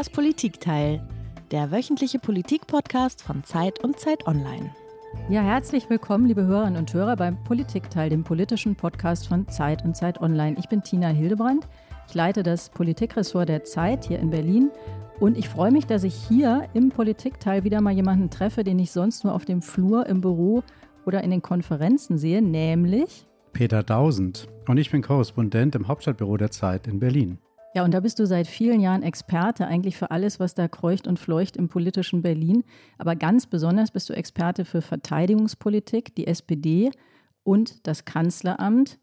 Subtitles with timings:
[0.00, 1.06] Das Politikteil,
[1.50, 4.74] der wöchentliche Politik-Podcast von Zeit und Zeit Online.
[5.28, 9.94] Ja, herzlich willkommen, liebe Hörerinnen und Hörer, beim Politikteil, dem politischen Podcast von Zeit und
[9.94, 10.56] Zeit Online.
[10.58, 11.68] Ich bin Tina Hildebrand.
[12.08, 14.70] Ich leite das Politikressort der Zeit hier in Berlin
[15.18, 18.92] und ich freue mich, dass ich hier im Politikteil wieder mal jemanden treffe, den ich
[18.92, 20.62] sonst nur auf dem Flur, im Büro
[21.04, 24.48] oder in den Konferenzen sehe, nämlich Peter Dausend.
[24.66, 27.36] Und ich bin Korrespondent im Hauptstadtbüro der Zeit in Berlin.
[27.74, 31.06] Ja, und da bist du seit vielen Jahren Experte eigentlich für alles, was da kreucht
[31.06, 32.64] und fleucht im politischen Berlin.
[32.98, 36.90] Aber ganz besonders bist du Experte für Verteidigungspolitik, die SPD
[37.44, 38.98] und das Kanzleramt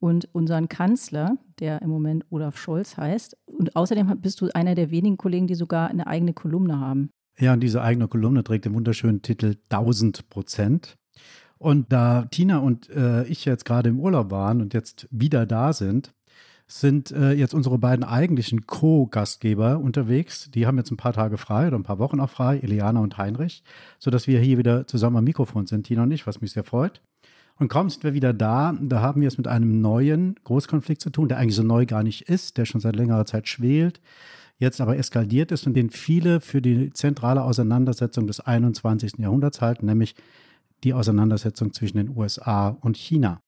[0.00, 3.38] und unseren Kanzler, der im Moment Olaf Scholz heißt.
[3.46, 7.10] Und außerdem bist du einer der wenigen Kollegen, die sogar eine eigene Kolumne haben.
[7.38, 10.98] Ja, und diese eigene Kolumne trägt den wunderschönen Titel 1000 Prozent.
[11.56, 15.72] Und da Tina und äh, ich jetzt gerade im Urlaub waren und jetzt wieder da
[15.72, 16.14] sind,
[16.70, 20.50] sind äh, jetzt unsere beiden eigentlichen Co-Gastgeber unterwegs.
[20.52, 23.18] Die haben jetzt ein paar Tage frei oder ein paar Wochen auch frei, Eliana und
[23.18, 23.64] Heinrich,
[23.98, 27.02] sodass wir hier wieder zusammen am Mikrofon sind, Tina und ich, was mich sehr freut.
[27.58, 31.10] Und kaum sind wir wieder da, da haben wir es mit einem neuen Großkonflikt zu
[31.10, 34.00] tun, der eigentlich so neu gar nicht ist, der schon seit längerer Zeit schwelt,
[34.58, 39.14] jetzt aber eskaliert ist und den viele für die zentrale Auseinandersetzung des 21.
[39.18, 40.14] Jahrhunderts halten, nämlich
[40.84, 43.40] die Auseinandersetzung zwischen den USA und China.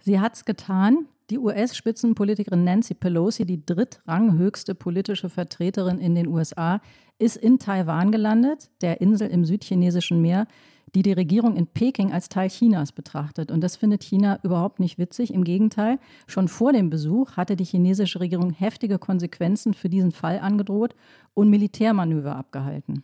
[0.00, 1.06] Sie hat es getan.
[1.30, 6.82] Die US-Spitzenpolitikerin Nancy Pelosi, die drittranghöchste politische Vertreterin in den USA,
[7.18, 10.46] ist in Taiwan gelandet, der Insel im südchinesischen Meer,
[10.94, 13.50] die die Regierung in Peking als Teil Chinas betrachtet.
[13.50, 15.32] Und das findet China überhaupt nicht witzig.
[15.32, 20.38] Im Gegenteil, schon vor dem Besuch hatte die chinesische Regierung heftige Konsequenzen für diesen Fall
[20.40, 20.94] angedroht
[21.32, 23.02] und Militärmanöver abgehalten.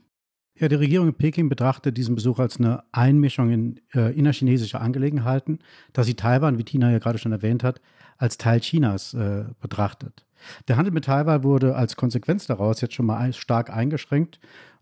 [0.61, 5.59] Ja, die Regierung in Peking betrachtet diesen Besuch als eine Einmischung in äh, innerchinesische Angelegenheiten,
[5.95, 7.81] da sie Taiwan, wie Tina ja gerade schon erwähnt hat,
[8.19, 10.27] als Teil Chinas äh, betrachtet.
[10.69, 14.39] Der Handel mit Taiwan wurde als Konsequenz daraus jetzt schon mal stark eingeschränkt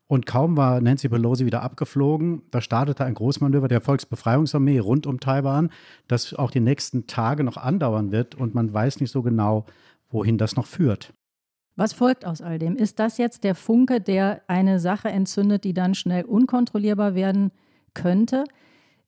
[0.09, 5.21] und kaum war Nancy Pelosi wieder abgeflogen, da startete ein Großmanöver der Volksbefreiungsarmee rund um
[5.21, 5.71] Taiwan,
[6.09, 9.65] das auch die nächsten Tage noch andauern wird und man weiß nicht so genau,
[10.11, 11.13] wohin das noch führt.
[11.79, 12.75] Was folgt aus all dem?
[12.75, 17.53] Ist das jetzt der Funke, der eine Sache entzündet, die dann schnell unkontrollierbar werden
[17.95, 18.43] könnte?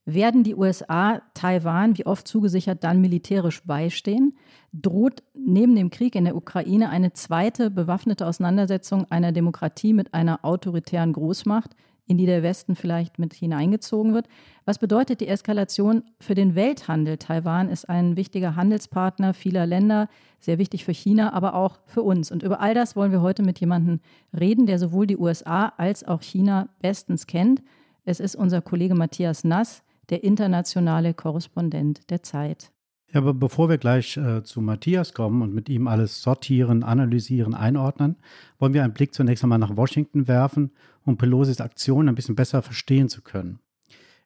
[0.04, 4.36] Werden die USA Taiwan, wie oft zugesichert, dann militärisch beistehen?
[4.72, 10.44] Droht neben dem Krieg in der Ukraine eine zweite bewaffnete Auseinandersetzung einer Demokratie mit einer
[10.44, 11.74] autoritären Großmacht,
[12.10, 14.26] in die der Westen vielleicht mit hineingezogen wird?
[14.64, 17.18] Was bedeutet die Eskalation für den Welthandel?
[17.18, 20.08] Taiwan ist ein wichtiger Handelspartner vieler Länder,
[20.40, 22.32] sehr wichtig für China, aber auch für uns.
[22.32, 24.00] Und über all das wollen wir heute mit jemandem
[24.38, 27.62] reden, der sowohl die USA als auch China bestens kennt.
[28.04, 32.72] Es ist unser Kollege Matthias Nass der internationale Korrespondent der Zeit.
[33.12, 37.54] Ja, aber bevor wir gleich äh, zu Matthias kommen und mit ihm alles sortieren, analysieren,
[37.54, 38.16] einordnen,
[38.58, 40.70] wollen wir einen Blick zunächst einmal nach Washington werfen,
[41.04, 43.58] um Pelosis Aktion ein bisschen besser verstehen zu können.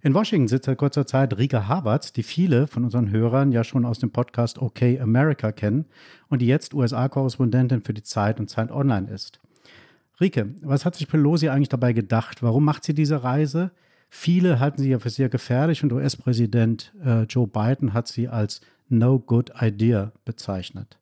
[0.03, 3.87] In Washington sitzt seit kurzer Zeit Rika Havertz, die viele von unseren Hörern ja schon
[3.87, 5.87] aus dem Podcast OK America kennen
[6.29, 9.41] und die jetzt USA-Korrespondentin für die Zeit und Zeit Online ist.
[10.21, 12.43] Rike, was hat sich Pelosi eigentlich dabei gedacht?
[12.43, 13.71] Warum macht sie diese Reise?
[14.11, 18.61] Viele halten sie ja für sehr gefährlich und US-Präsident äh, Joe Biden hat sie als
[18.89, 20.99] No Good Idea bezeichnet.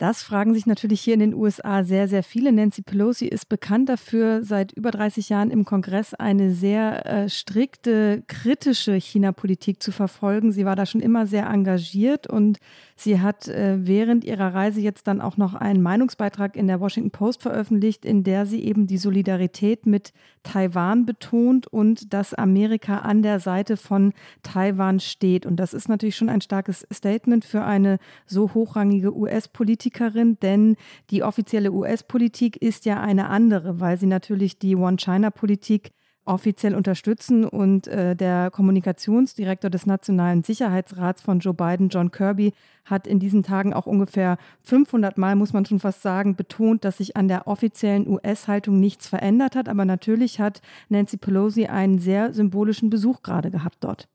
[0.00, 2.52] Das fragen sich natürlich hier in den USA sehr, sehr viele.
[2.52, 8.22] Nancy Pelosi ist bekannt dafür, seit über 30 Jahren im Kongress eine sehr äh, strikte,
[8.26, 10.52] kritische China-Politik zu verfolgen.
[10.52, 12.60] Sie war da schon immer sehr engagiert und
[12.96, 17.10] sie hat äh, während ihrer Reise jetzt dann auch noch einen Meinungsbeitrag in der Washington
[17.10, 23.20] Post veröffentlicht, in der sie eben die Solidarität mit Taiwan betont und dass Amerika an
[23.20, 25.44] der Seite von Taiwan steht.
[25.44, 29.89] Und das ist natürlich schon ein starkes Statement für eine so hochrangige US-Politikerin.
[29.90, 30.76] Politikerin, denn
[31.10, 35.90] die offizielle US-Politik ist ja eine andere, weil sie natürlich die One-China-Politik
[36.26, 42.52] offiziell unterstützen und äh, der Kommunikationsdirektor des Nationalen Sicherheitsrats von Joe Biden, John Kirby,
[42.84, 46.98] hat in diesen Tagen auch ungefähr 500 Mal, muss man schon fast sagen, betont, dass
[46.98, 49.68] sich an der offiziellen US-Haltung nichts verändert hat.
[49.68, 54.08] Aber natürlich hat Nancy Pelosi einen sehr symbolischen Besuch gerade gehabt dort.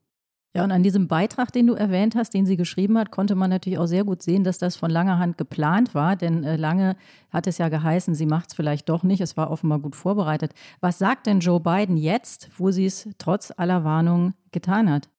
[0.55, 3.49] Ja, und an diesem Beitrag, den du erwähnt hast, den sie geschrieben hat, konnte man
[3.49, 6.15] natürlich auch sehr gut sehen, dass das von langer Hand geplant war.
[6.15, 6.95] Denn äh, lange
[7.29, 9.19] hat es ja geheißen, sie macht es vielleicht doch nicht.
[9.19, 10.53] Es war offenbar gut vorbereitet.
[10.79, 15.09] Was sagt denn Joe Biden jetzt, wo sie es trotz aller Warnungen getan hat?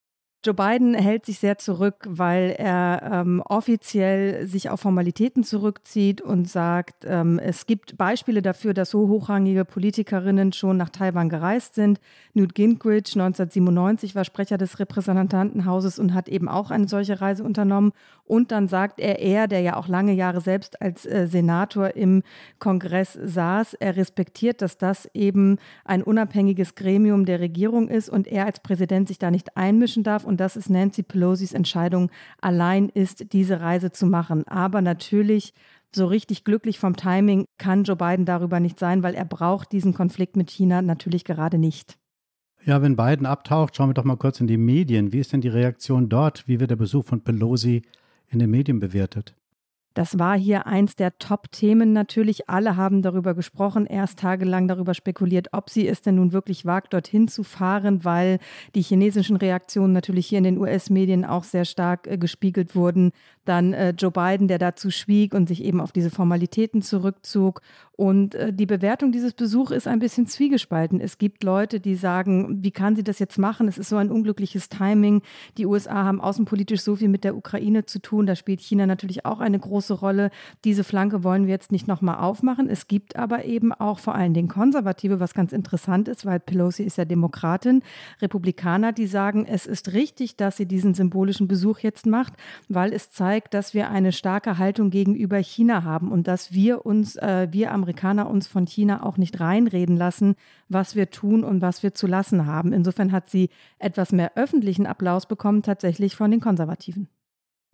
[0.47, 6.49] Joe Biden hält sich sehr zurück, weil er ähm, offiziell sich auf Formalitäten zurückzieht und
[6.49, 11.99] sagt, ähm, es gibt Beispiele dafür, dass so hochrangige Politikerinnen schon nach Taiwan gereist sind.
[12.33, 17.91] Newt Gingrich 1997 war Sprecher des Repräsentantenhauses und hat eben auch eine solche Reise unternommen.
[18.27, 22.23] Und dann sagt er, er, der ja auch lange Jahre selbst als äh, Senator im
[22.59, 28.47] Kongress saß, er respektiert, dass das eben ein unabhängiges Gremium der Regierung ist und er
[28.47, 33.33] als Präsident sich da nicht einmischen darf und dass es Nancy Pelosis Entscheidung allein ist,
[33.33, 34.47] diese Reise zu machen.
[34.49, 35.53] Aber natürlich
[35.95, 39.95] so richtig glücklich vom Timing kann Joe Biden darüber nicht sein, weil er braucht diesen
[39.95, 41.97] Konflikt mit China natürlich gerade nicht.
[42.65, 45.13] Ja, wenn Biden abtaucht, schauen wir doch mal kurz in die Medien.
[45.13, 46.49] Wie ist denn die Reaktion dort?
[46.49, 47.83] Wie wird der Besuch von Pelosi
[48.29, 49.35] in den Medien bewertet?
[49.97, 52.51] Das war hier eins der Top-Themen natürlich.
[52.51, 56.93] Alle haben darüber gesprochen, erst tagelang darüber spekuliert, ob sie es denn nun wirklich wagt,
[56.93, 58.39] dorthin zu fahren, weil
[58.75, 63.13] die chinesischen Reaktionen natürlich hier in den US-Medien auch sehr stark äh, gespiegelt wurden.
[63.47, 67.63] Dann äh, Joe Biden, der dazu schwieg und sich eben auf diese Formalitäten zurückzog.
[67.97, 71.01] Und äh, die Bewertung dieses Besuchs ist ein bisschen zwiegespalten.
[71.01, 73.69] Es gibt Leute, die sagen, wie kann sie das jetzt machen?
[73.69, 75.23] Es ist so ein unglückliches Timing.
[75.57, 78.27] Die USA haben außenpolitisch so viel mit der Ukraine zu tun.
[78.27, 80.31] Da spielt China natürlich auch eine große Rolle.
[80.65, 82.69] Diese Flanke wollen wir jetzt nicht nochmal aufmachen.
[82.69, 86.83] Es gibt aber eben auch vor allen Dingen Konservative, was ganz interessant ist, weil Pelosi
[86.83, 87.83] ist ja Demokratin,
[88.21, 92.35] Republikaner, die sagen, es ist richtig, dass sie diesen symbolischen Besuch jetzt macht,
[92.69, 97.17] weil es zeigt, dass wir eine starke Haltung gegenüber China haben und dass wir uns,
[97.17, 100.35] äh, wir am Amerikaner uns von China auch nicht reinreden lassen,
[100.69, 102.73] was wir tun und was wir zu lassen haben.
[102.73, 107.09] Insofern hat sie etwas mehr öffentlichen Applaus bekommen, tatsächlich von den Konservativen.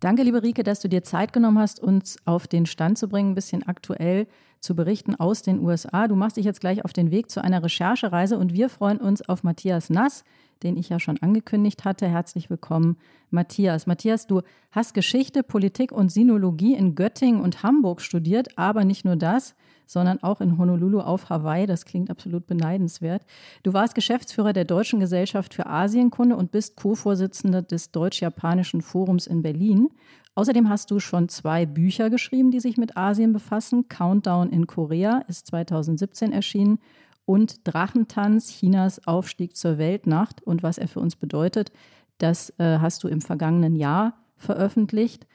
[0.01, 3.31] Danke, liebe Rike, dass du dir Zeit genommen hast, uns auf den Stand zu bringen,
[3.31, 4.27] ein bisschen aktuell
[4.59, 6.09] zu berichten aus den USA.
[6.09, 9.29] Du machst dich jetzt gleich auf den Weg zu einer Recherchereise und wir freuen uns
[9.29, 10.25] auf Matthias Nass,
[10.63, 12.09] den ich ja schon angekündigt hatte.
[12.09, 12.97] Herzlich willkommen,
[13.31, 13.87] Matthias.
[13.87, 19.17] Matthias, du hast Geschichte, Politik und Sinologie in Göttingen und Hamburg studiert, aber nicht nur
[19.17, 19.55] das
[19.93, 21.67] sondern auch in Honolulu auf Hawaii.
[21.67, 23.25] Das klingt absolut beneidenswert.
[23.63, 29.43] Du warst Geschäftsführer der Deutschen Gesellschaft für Asienkunde und bist Co-Vorsitzender des Deutsch-Japanischen Forums in
[29.43, 29.91] Berlin.
[30.35, 33.89] Außerdem hast du schon zwei Bücher geschrieben, die sich mit Asien befassen.
[33.89, 36.79] Countdown in Korea ist 2017 erschienen
[37.25, 41.73] und Drachentanz, Chinas Aufstieg zur Weltnacht und was er für uns bedeutet.
[42.19, 45.27] Das äh, hast du im vergangenen Jahr veröffentlicht.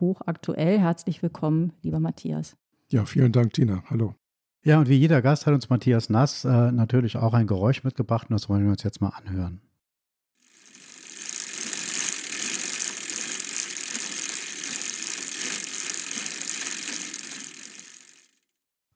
[0.00, 0.78] Hochaktuell.
[0.78, 2.56] Herzlich willkommen, lieber Matthias.
[2.88, 3.82] Ja, vielen Dank, Tina.
[3.90, 4.14] Hallo.
[4.62, 8.28] Ja, und wie jeder Gast hat uns Matthias Nass äh, natürlich auch ein Geräusch mitgebracht
[8.28, 9.60] und das wollen wir uns jetzt mal anhören.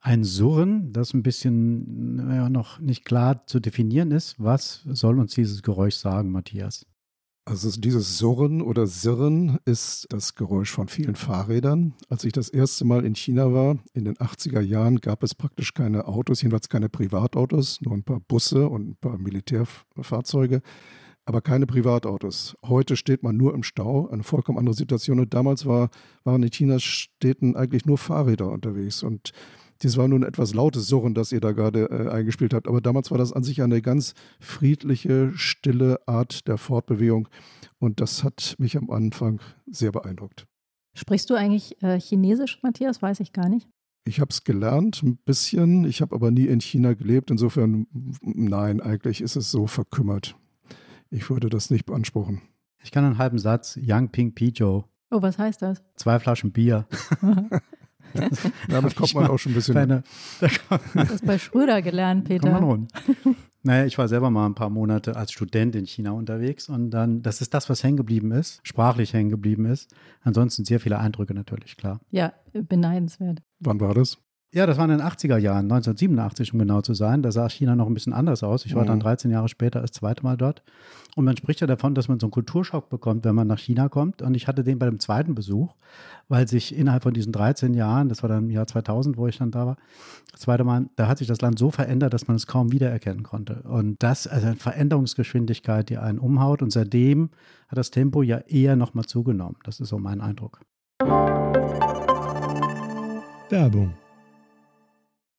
[0.02, 4.36] Ein Surren, das ein bisschen ja, noch nicht klar zu definieren ist.
[4.38, 6.86] Was soll uns dieses Geräusch sagen, Matthias?
[7.44, 11.94] Also dieses Surren oder Sirren ist das Geräusch von vielen Fahrrädern.
[12.08, 15.74] Als ich das erste Mal in China war, in den 80er Jahren, gab es praktisch
[15.74, 20.62] keine Autos, jedenfalls keine Privatautos, nur ein paar Busse und ein paar Militärfahrzeuge,
[21.24, 22.56] aber keine Privatautos.
[22.64, 25.18] Heute steht man nur im Stau, eine vollkommen andere Situation.
[25.20, 25.90] Und damals war,
[26.24, 29.02] waren in Chinas Städten eigentlich nur Fahrräder unterwegs.
[29.02, 29.32] Und
[29.80, 32.80] das war nun ein etwas lautes Surren, das ihr da gerade äh, eingespielt habt, aber
[32.80, 37.28] damals war das an sich eine ganz friedliche, stille Art der Fortbewegung
[37.78, 40.46] und das hat mich am Anfang sehr beeindruckt.
[40.94, 43.00] Sprichst du eigentlich äh, Chinesisch, Matthias?
[43.00, 43.68] Weiß ich gar nicht.
[44.04, 45.84] Ich habe es gelernt, ein bisschen.
[45.84, 47.30] Ich habe aber nie in China gelebt.
[47.30, 47.86] Insofern,
[48.22, 50.36] nein, eigentlich ist es so verkümmert.
[51.10, 52.40] Ich würde das nicht beanspruchen.
[52.82, 53.76] Ich kann einen halben Satz.
[53.76, 54.84] Yang Ping Pijo.
[55.10, 55.82] Oh, was heißt das?
[55.96, 56.86] Zwei Flaschen Bier.
[58.68, 59.74] Damit kommt man auch schon ein bisschen.
[59.74, 60.02] Keine,
[60.94, 62.50] das ist bei Schröder gelernt, Peter.
[62.50, 62.92] Kommt man rund.
[63.62, 67.20] Naja, ich war selber mal ein paar Monate als Student in China unterwegs und dann,
[67.20, 69.94] das ist das, was hängen geblieben ist, sprachlich hängen geblieben ist.
[70.22, 72.00] Ansonsten sehr viele Eindrücke natürlich, klar.
[72.10, 73.42] Ja, beneidenswert.
[73.58, 74.16] Wann war das?
[74.52, 77.22] Ja, das war in den 80er Jahren, 1987 um genau zu sein.
[77.22, 78.66] Da sah China noch ein bisschen anders aus.
[78.66, 78.88] Ich war mhm.
[78.88, 80.64] dann 13 Jahre später das zweite Mal dort.
[81.14, 83.88] Und man spricht ja davon, dass man so einen Kulturschock bekommt, wenn man nach China
[83.88, 84.22] kommt.
[84.22, 85.72] Und ich hatte den bei dem zweiten Besuch,
[86.28, 89.38] weil sich innerhalb von diesen 13 Jahren, das war dann im Jahr 2000, wo ich
[89.38, 89.76] dann da war,
[90.32, 93.22] das zweite Mal, da hat sich das Land so verändert, dass man es kaum wiedererkennen
[93.22, 93.62] konnte.
[93.62, 96.60] Und das, also eine Veränderungsgeschwindigkeit, die einen umhaut.
[96.60, 97.30] Und seitdem
[97.68, 99.58] hat das Tempo ja eher nochmal zugenommen.
[99.62, 100.60] Das ist so mein Eindruck.
[103.48, 103.94] Werbung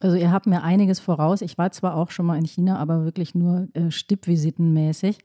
[0.00, 1.42] Also ihr habt mir einiges voraus.
[1.42, 5.18] Ich war zwar auch schon mal in China, aber wirklich nur äh, stippvisitenmäßig.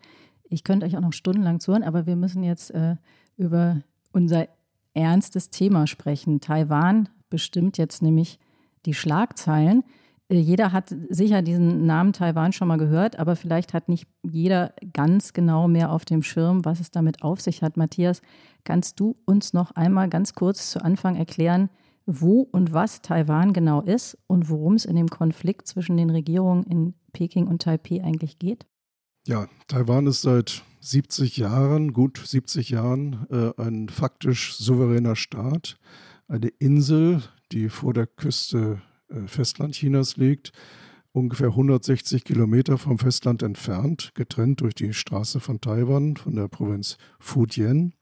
[0.50, 2.96] Ich könnte euch auch noch stundenlang zuhören, aber wir müssen jetzt äh,
[3.38, 4.48] über unser
[4.94, 6.42] ernstes Thema sprechen.
[6.42, 8.40] Taiwan bestimmt jetzt nämlich
[8.86, 9.84] die Schlagzeilen.
[10.30, 14.74] Äh, jeder hat sicher diesen Namen Taiwan schon mal gehört, aber vielleicht hat nicht jeder
[14.94, 17.78] ganz genau mehr auf dem Schirm, was es damit auf sich hat.
[17.78, 18.22] Matthias,
[18.64, 21.70] kannst du uns noch einmal ganz kurz zu Anfang erklären,
[22.06, 26.64] wo und was Taiwan genau ist und worum es in dem Konflikt zwischen den Regierungen
[26.64, 28.66] in Peking und Taipei eigentlich geht?
[29.26, 35.78] Ja, Taiwan ist seit 70 Jahren, gut 70 Jahren, äh, ein faktisch souveräner Staat,
[36.28, 37.22] eine Insel,
[37.54, 40.52] die vor der Küste äh, Festlandchinas liegt,
[41.14, 46.98] ungefähr 160 Kilometer vom Festland entfernt, getrennt durch die Straße von Taiwan, von der Provinz
[47.20, 47.94] Fujian.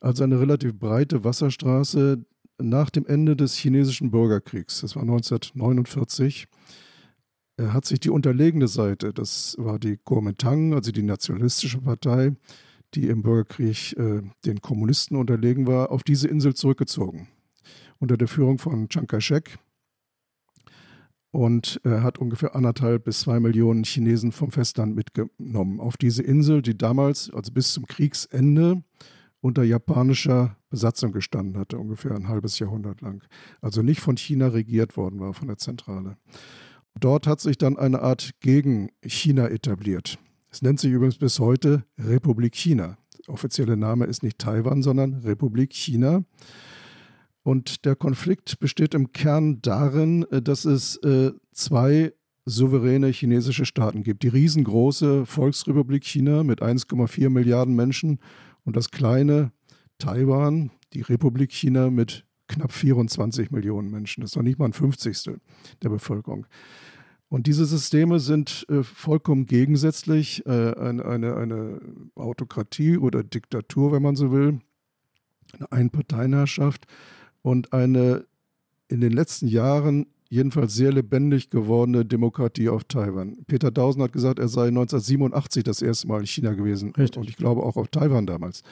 [0.00, 2.24] Also eine relativ breite Wasserstraße
[2.62, 6.46] nach dem Ende des chinesischen Bürgerkriegs, das war 1949,
[7.56, 12.34] äh, hat sich die unterlegene Seite, das war die Kuomintang, also die nationalistische Partei,
[12.94, 17.28] die im Bürgerkrieg äh, den Kommunisten unterlegen war, auf diese Insel zurückgezogen.
[17.98, 19.58] Unter der Führung von Chiang Kai-shek,
[21.32, 26.60] und er hat ungefähr anderthalb bis zwei Millionen Chinesen vom Festland mitgenommen auf diese Insel,
[26.60, 28.82] die damals, also bis zum Kriegsende,
[29.40, 33.22] unter japanischer Besatzung gestanden hatte, ungefähr ein halbes Jahrhundert lang.
[33.60, 36.16] Also nicht von China regiert worden war, von der Zentrale.
[36.98, 40.18] Dort hat sich dann eine Art Gegen-China etabliert.
[40.50, 42.98] Es nennt sich übrigens bis heute Republik China.
[43.26, 46.24] Der offizielle Name ist nicht Taiwan, sondern Republik China.
[47.42, 52.12] Und der Konflikt besteht im Kern darin, äh, dass es äh, zwei
[52.46, 54.22] souveräne chinesische Staaten gibt.
[54.22, 58.18] Die riesengroße Volksrepublik China mit 1,4 Milliarden Menschen
[58.64, 59.52] und das kleine
[60.00, 64.22] Taiwan, die Republik China mit knapp 24 Millionen Menschen.
[64.22, 65.40] Das ist noch nicht mal ein Fünfzigstel
[65.82, 66.46] der Bevölkerung.
[67.28, 70.44] Und diese Systeme sind äh, vollkommen gegensätzlich.
[70.46, 71.80] Äh, eine, eine, eine
[72.16, 74.58] Autokratie oder Diktatur, wenn man so will,
[75.54, 76.86] eine Einparteienherrschaft
[77.42, 78.26] und eine
[78.88, 83.44] in den letzten Jahren jedenfalls sehr lebendig gewordene Demokratie auf Taiwan.
[83.46, 86.92] Peter Dausen hat gesagt, er sei 1987 das erste Mal in China gewesen.
[86.96, 87.20] Richtig.
[87.20, 88.62] Und ich glaube auch auf Taiwan damals.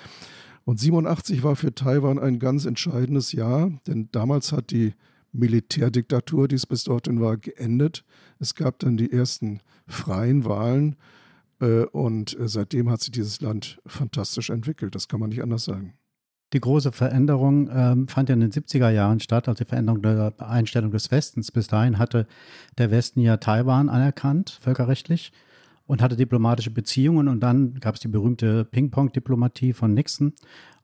[0.69, 4.93] Und 87 war für Taiwan ein ganz entscheidendes Jahr, denn damals hat die
[5.33, 8.05] Militärdiktatur, die es bis dorthin war, geendet.
[8.39, 10.97] Es gab dann die ersten freien Wahlen
[11.63, 14.95] äh, und äh, seitdem hat sich dieses Land fantastisch entwickelt.
[14.95, 15.95] Das kann man nicht anders sagen.
[16.53, 20.35] Die große Veränderung ähm, fand ja in den 70er Jahren statt, also die Veränderung der
[20.37, 21.51] Einstellung des Westens.
[21.51, 22.27] Bis dahin hatte
[22.77, 25.33] der Westen ja Taiwan anerkannt, völkerrechtlich,
[25.89, 27.27] und hatte diplomatische Beziehungen.
[27.27, 30.35] Und dann gab es die berühmte Ping-Pong-Diplomatie von Nixon.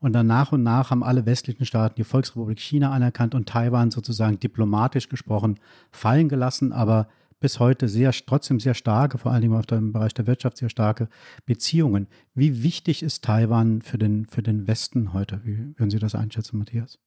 [0.00, 3.90] Und dann nach und nach haben alle westlichen Staaten die Volksrepublik China anerkannt und Taiwan
[3.90, 5.60] sozusagen diplomatisch gesprochen
[5.92, 6.72] fallen gelassen.
[6.72, 7.08] Aber
[7.38, 10.70] bis heute sehr, trotzdem sehr starke, vor allen Dingen auf dem Bereich der Wirtschaft sehr
[10.70, 11.08] starke
[11.44, 12.08] Beziehungen.
[12.34, 15.42] Wie wichtig ist Taiwan für den, für den Westen heute?
[15.44, 16.98] Wie würden Sie das einschätzen, Matthias?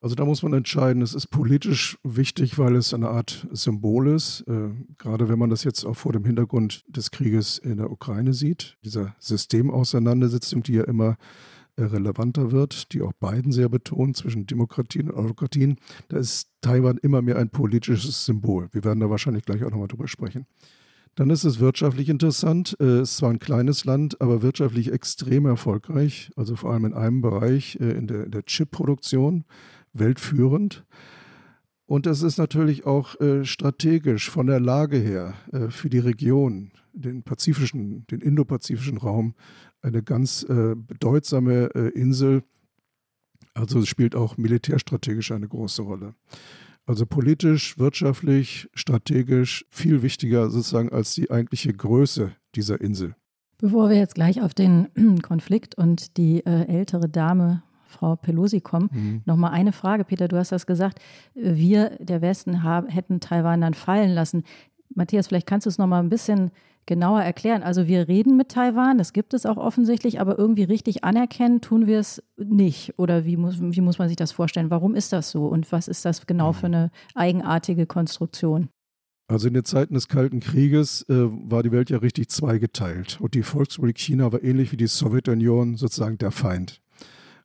[0.00, 4.44] Also da muss man entscheiden, es ist politisch wichtig, weil es eine Art Symbol ist,
[4.46, 8.32] äh, gerade wenn man das jetzt auch vor dem Hintergrund des Krieges in der Ukraine
[8.32, 11.16] sieht, dieser Systemauseinandersetzung, die ja immer
[11.78, 15.76] relevanter wird, die auch Biden sehr betont zwischen Demokratien und Autokratien,
[16.08, 18.68] da ist Taiwan immer mehr ein politisches Symbol.
[18.72, 20.46] Wir werden da wahrscheinlich gleich auch nochmal drüber sprechen.
[21.14, 22.76] Dann ist es wirtschaftlich interessant.
[22.78, 26.94] Äh, es ist zwar ein kleines Land, aber wirtschaftlich extrem erfolgreich, also vor allem in
[26.94, 29.44] einem Bereich, äh, in der, der Chip-Produktion,
[29.92, 30.84] weltführend.
[31.86, 35.34] Und es ist natürlich auch äh, strategisch von der Lage her
[35.70, 39.34] für die Region, den pazifischen, den indopazifischen Raum
[39.82, 42.42] eine ganz äh, bedeutsame äh, Insel.
[43.54, 46.14] Also es spielt auch militärstrategisch eine große Rolle.
[46.86, 53.14] Also politisch, wirtschaftlich, strategisch viel wichtiger sozusagen als die eigentliche Größe dieser Insel.
[53.58, 54.88] Bevor wir jetzt gleich auf den
[55.22, 58.90] Konflikt und die äh, ältere Dame Frau Pelosi kommen.
[58.92, 59.22] Mhm.
[59.24, 61.00] Nochmal eine Frage, Peter, du hast das gesagt.
[61.34, 64.44] Wir, der Westen, haben, hätten Taiwan dann fallen lassen.
[64.94, 66.50] Matthias, vielleicht kannst du es nochmal ein bisschen
[66.86, 67.62] genauer erklären.
[67.62, 71.86] Also wir reden mit Taiwan, das gibt es auch offensichtlich, aber irgendwie richtig anerkennen tun
[71.86, 72.98] wir es nicht.
[72.98, 74.70] Oder wie muss, wie muss man sich das vorstellen?
[74.70, 78.70] Warum ist das so und was ist das genau für eine eigenartige Konstruktion?
[79.30, 83.34] Also in den Zeiten des Kalten Krieges äh, war die Welt ja richtig zweigeteilt und
[83.34, 86.80] die Volksrepublik China war ähnlich wie die Sowjetunion sozusagen der Feind.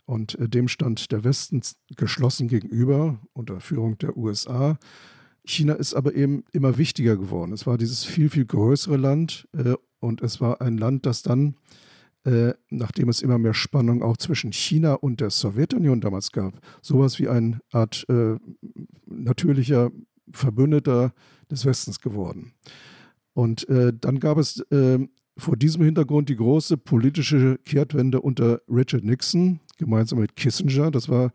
[0.06, 1.62] Und äh, dem stand der Westen
[1.96, 4.78] geschlossen gegenüber unter Führung der USA.
[5.46, 7.54] China ist aber eben immer wichtiger geworden.
[7.54, 11.56] Es war dieses viel, viel größere Land äh, und es war ein Land, das dann,
[12.26, 17.20] äh, nachdem es immer mehr Spannung auch zwischen China und der Sowjetunion damals gab, sowas
[17.20, 18.36] wie eine Art äh,
[19.06, 19.92] natürlicher
[20.32, 21.14] Verbündeter
[21.52, 22.54] des Westens geworden.
[23.34, 25.00] Und äh, dann gab es äh,
[25.38, 30.92] vor diesem Hintergrund die große politische Kehrtwende unter Richard Nixon, gemeinsam mit Kissinger.
[30.92, 31.32] Das war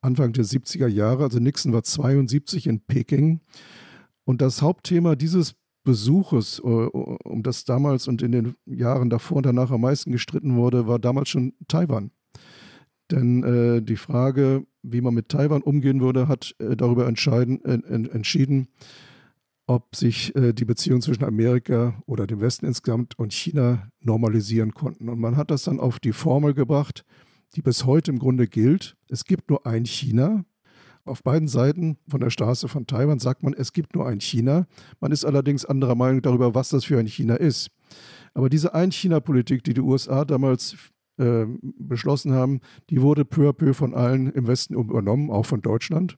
[0.00, 1.24] Anfang der 70er Jahre.
[1.24, 3.40] Also Nixon war 72 in Peking.
[4.24, 9.46] Und das Hauptthema dieses Besuches, äh, um das damals und in den Jahren davor und
[9.46, 12.10] danach am meisten gestritten wurde, war damals schon Taiwan.
[13.10, 17.74] Denn äh, die Frage, wie man mit Taiwan umgehen würde, hat äh, darüber entscheiden, äh,
[18.10, 18.68] entschieden,
[19.66, 25.08] ob sich äh, die Beziehungen zwischen Amerika oder dem Westen insgesamt und China normalisieren konnten.
[25.08, 27.04] Und man hat das dann auf die Formel gebracht,
[27.54, 28.96] die bis heute im Grunde gilt.
[29.08, 30.44] Es gibt nur ein China.
[31.06, 34.66] Auf beiden Seiten von der Straße von Taiwan sagt man, es gibt nur ein China.
[35.00, 37.70] Man ist allerdings anderer Meinung darüber, was das für ein China ist.
[38.32, 40.76] Aber diese Ein-China-Politik, die die USA damals
[41.18, 45.60] äh, beschlossen haben, die wurde peu à peu von allen im Westen übernommen, auch von
[45.60, 46.16] Deutschland.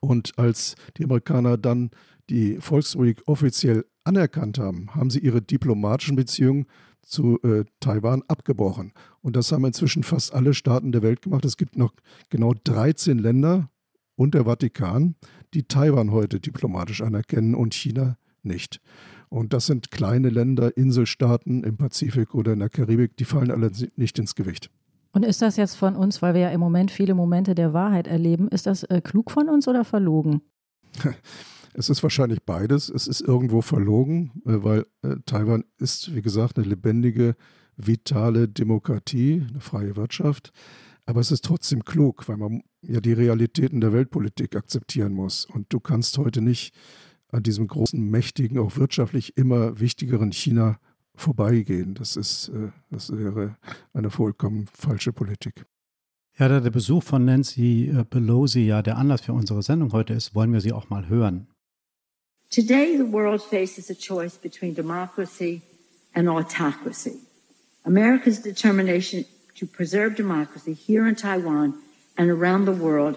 [0.00, 1.90] Und als die Amerikaner dann
[2.30, 6.66] die Volksrepublik offiziell anerkannt haben, haben sie ihre diplomatischen Beziehungen
[7.02, 8.92] zu äh, Taiwan abgebrochen.
[9.20, 11.44] Und das haben inzwischen fast alle Staaten der Welt gemacht.
[11.44, 11.92] Es gibt noch
[12.28, 13.70] genau 13 Länder
[14.16, 15.16] und der Vatikan,
[15.54, 18.80] die Taiwan heute diplomatisch anerkennen und China nicht.
[19.28, 23.70] Und das sind kleine Länder, Inselstaaten im Pazifik oder in der Karibik, die fallen alle
[23.96, 24.70] nicht ins Gewicht.
[25.12, 28.06] Und ist das jetzt von uns, weil wir ja im Moment viele Momente der Wahrheit
[28.06, 30.42] erleben, ist das äh, klug von uns oder verlogen?
[31.72, 32.88] Es ist wahrscheinlich beides.
[32.88, 37.36] Es ist irgendwo verlogen, äh, weil äh, Taiwan ist, wie gesagt, eine lebendige,
[37.76, 40.52] vitale Demokratie, eine freie Wirtschaft.
[41.06, 45.44] Aber es ist trotzdem klug, weil man ja die Realitäten der Weltpolitik akzeptieren muss.
[45.44, 46.74] Und du kannst heute nicht
[47.28, 50.78] an diesem großen, mächtigen, auch wirtschaftlich immer wichtigeren China
[51.20, 51.94] vorbeigehen.
[51.94, 53.56] Das, ist, äh, das wäre
[53.92, 55.64] eine vollkommen falsche Politik.
[56.38, 60.34] Ja, da der Besuch von Nancy Pelosi ja der Anlass für unsere Sendung heute ist,
[60.34, 61.48] wollen wir sie auch mal hören.
[62.50, 65.62] Today, the world faces a choice between democracy
[66.14, 67.20] and autocracy.
[67.84, 71.74] America's determination to preserve democracy here in Taiwan
[72.16, 73.16] and around the world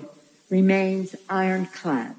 [0.51, 2.15] remains ironclad.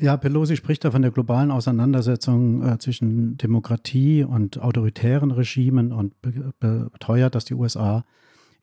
[0.00, 6.14] Ja, Pelosi spricht da von der globalen Auseinandersetzung äh, zwischen Demokratie und autoritären Regimen und
[6.58, 8.06] beteuert, dass die USA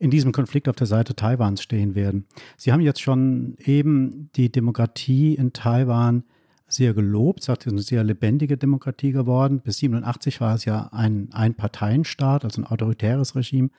[0.00, 2.26] in diesem Konflikt auf der Seite Taiwans stehen werden.
[2.56, 6.24] Sie haben jetzt schon eben die Demokratie in Taiwan
[6.66, 9.60] sehr gelobt, sagt, es ist eine sehr lebendige Demokratie geworden.
[9.60, 13.70] Bis 87 war es ja ein Einparteienstaat, also ein autoritäres Regime.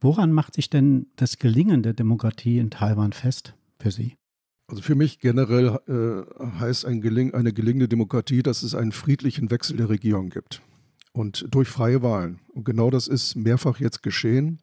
[0.00, 4.16] Woran macht sich denn das Gelingen der Demokratie in Taiwan fest für Sie?
[4.68, 9.50] Also für mich generell äh, heißt ein Geling, eine gelingende Demokratie, dass es einen friedlichen
[9.50, 10.62] Wechsel der Regierung gibt
[11.12, 12.40] und durch freie Wahlen.
[12.48, 14.60] Und genau das ist mehrfach jetzt geschehen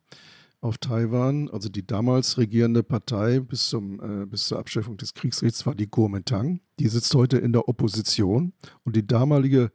[0.62, 1.50] auf Taiwan.
[1.50, 5.88] Also die damals regierende Partei bis, zum, äh, bis zur Abschaffung des Kriegsrechts war die
[5.88, 6.62] Kuomintang.
[6.80, 9.72] Die sitzt heute in der Opposition und die damalige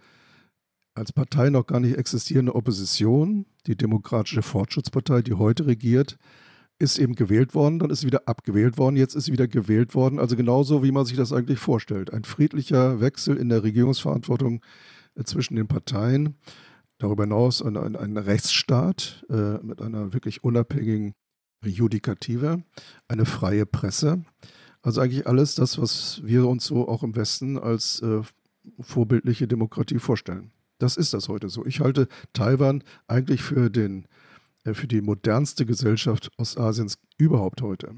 [0.94, 6.18] als Partei noch gar nicht existierende Opposition, die Demokratische Fortschrittspartei, die heute regiert,
[6.78, 10.18] ist eben gewählt worden, dann ist wieder abgewählt worden, jetzt ist wieder gewählt worden.
[10.18, 12.12] Also genauso, wie man sich das eigentlich vorstellt.
[12.12, 14.60] Ein friedlicher Wechsel in der Regierungsverantwortung
[15.14, 16.36] äh, zwischen den Parteien.
[16.98, 21.12] Darüber hinaus ein, ein, ein Rechtsstaat äh, mit einer wirklich unabhängigen
[21.64, 22.62] Judikative,
[23.08, 24.24] eine freie Presse.
[24.82, 28.20] Also eigentlich alles das, was wir uns so auch im Westen als äh,
[28.80, 30.50] vorbildliche Demokratie vorstellen.
[30.78, 31.64] Das ist das heute so.
[31.64, 34.06] Ich halte Taiwan eigentlich für, den,
[34.72, 37.96] für die modernste Gesellschaft Ostasiens überhaupt heute.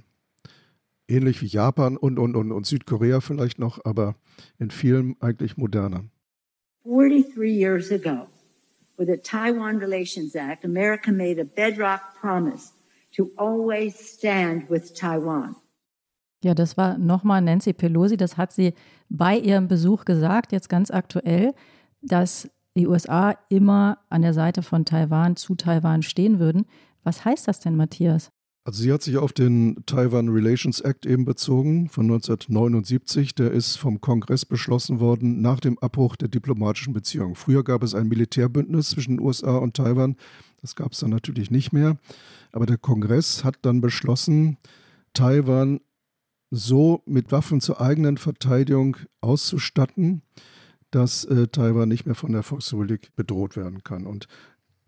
[1.08, 4.16] Ähnlich wie Japan und, und, und, und Südkorea vielleicht noch, aber
[4.58, 6.04] in vielen eigentlich moderner.
[6.84, 8.26] 43 years ago,
[8.96, 12.72] with the Taiwan Relations Act, America made a bedrock promise
[13.16, 15.54] to always stand with Taiwan.
[16.44, 18.74] Ja, das war nochmal Nancy Pelosi, das hat sie
[19.08, 21.54] bei ihrem Besuch gesagt, jetzt ganz aktuell,
[22.02, 26.66] dass die USA immer an der Seite von Taiwan zu Taiwan stehen würden.
[27.02, 28.30] Was heißt das denn, Matthias?
[28.64, 33.36] Also sie hat sich auf den Taiwan Relations Act eben bezogen von 1979.
[33.36, 37.36] Der ist vom Kongress beschlossen worden nach dem Abbruch der diplomatischen Beziehungen.
[37.36, 40.16] Früher gab es ein Militärbündnis zwischen den USA und Taiwan.
[40.62, 41.96] Das gab es dann natürlich nicht mehr.
[42.50, 44.58] Aber der Kongress hat dann beschlossen,
[45.14, 45.80] Taiwan
[46.50, 50.22] so mit Waffen zur eigenen Verteidigung auszustatten,
[50.96, 54.06] dass äh, Taiwan nicht mehr von der Volksrepublik bedroht werden kann.
[54.06, 54.28] Und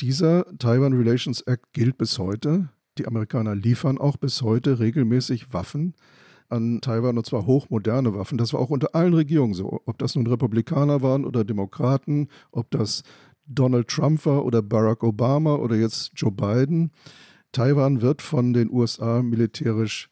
[0.01, 2.71] dieser Taiwan Relations Act gilt bis heute.
[2.97, 5.95] die Amerikaner liefern auch bis heute regelmäßig Waffen
[6.49, 8.39] an Taiwan und zwar hochmoderne Waffen.
[8.39, 9.83] Das war auch unter allen Regierungen so.
[9.85, 13.03] Ob das nun Republikaner waren oder Demokraten, ob das
[13.45, 16.91] Donald Trump war oder Barack Obama oder jetzt Joe Biden.
[17.53, 20.09] Taiwan wird von den USA militärisch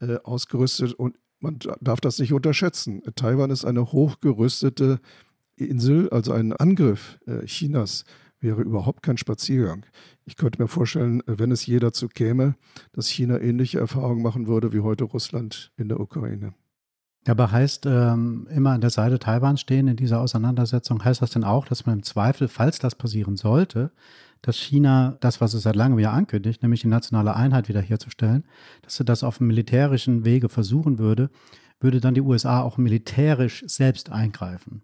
[0.00, 3.02] äh, ausgerüstet und man darf das nicht unterschätzen.
[3.16, 5.00] Taiwan ist eine hochgerüstete
[5.66, 8.04] Insel, also ein Angriff äh, Chinas
[8.40, 9.84] wäre überhaupt kein Spaziergang.
[10.24, 12.54] Ich könnte mir vorstellen, wenn es je dazu käme,
[12.92, 16.54] dass China ähnliche Erfahrungen machen würde wie heute Russland in der Ukraine.
[17.26, 21.44] Aber heißt ähm, immer an der Seite Taiwans stehen in dieser Auseinandersetzung, heißt das denn
[21.44, 23.92] auch, dass man im Zweifel, falls das passieren sollte,
[24.40, 28.44] dass China das, was es seit langem ja ankündigt, nämlich die nationale Einheit wiederherzustellen,
[28.80, 31.28] dass sie das auf dem militärischen Wege versuchen würde,
[31.78, 34.82] würde dann die USA auch militärisch selbst eingreifen?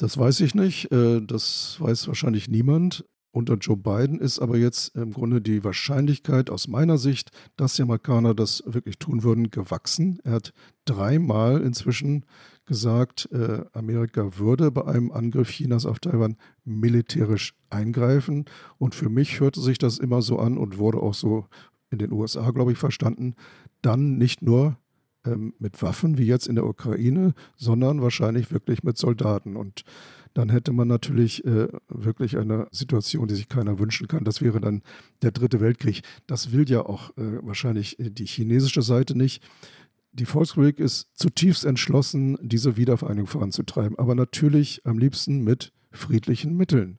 [0.00, 0.90] Das weiß ich nicht.
[0.92, 3.04] Äh, das weiß wahrscheinlich niemand.
[3.32, 7.82] Unter Joe Biden ist aber jetzt im Grunde die Wahrscheinlichkeit aus meiner Sicht, dass die
[7.82, 10.18] Amerikaner das wirklich tun würden, gewachsen.
[10.24, 10.54] Er hat
[10.86, 12.24] dreimal inzwischen
[12.64, 18.46] gesagt, äh, Amerika würde bei einem Angriff Chinas auf Taiwan militärisch eingreifen.
[18.78, 21.46] Und für mich hörte sich das immer so an und wurde auch so
[21.90, 23.34] in den USA, glaube ich, verstanden,
[23.82, 24.78] dann nicht nur
[25.24, 29.56] ähm, mit Waffen wie jetzt in der Ukraine, sondern wahrscheinlich wirklich mit Soldaten.
[29.56, 29.84] Und
[30.34, 34.24] dann hätte man natürlich äh, wirklich eine Situation, die sich keiner wünschen kann.
[34.24, 34.82] Das wäre dann
[35.22, 36.02] der dritte Weltkrieg.
[36.26, 39.42] Das will ja auch äh, wahrscheinlich äh, die chinesische Seite nicht.
[40.12, 46.98] Die Volksrepublik ist zutiefst entschlossen, diese Wiedervereinigung voranzutreiben, aber natürlich am liebsten mit friedlichen Mitteln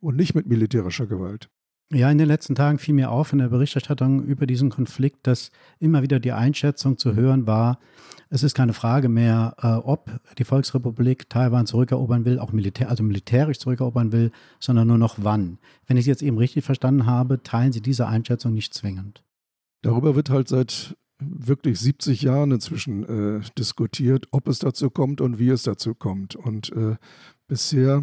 [0.00, 1.48] und nicht mit militärischer Gewalt.
[1.94, 5.50] Ja, in den letzten Tagen fiel mir auf in der Berichterstattung über diesen Konflikt, dass
[5.78, 7.78] immer wieder die Einschätzung zu hören war,
[8.34, 13.02] es ist keine Frage mehr, äh, ob die Volksrepublik Taiwan zurückerobern will, auch militär, also
[13.02, 15.58] militärisch zurückerobern will, sondern nur noch wann.
[15.86, 19.22] Wenn ich es jetzt eben richtig verstanden habe, teilen Sie diese Einschätzung nicht zwingend.
[19.82, 25.38] Darüber wird halt seit wirklich 70 Jahren inzwischen äh, diskutiert, ob es dazu kommt und
[25.38, 26.34] wie es dazu kommt.
[26.34, 26.96] Und äh,
[27.48, 28.02] bisher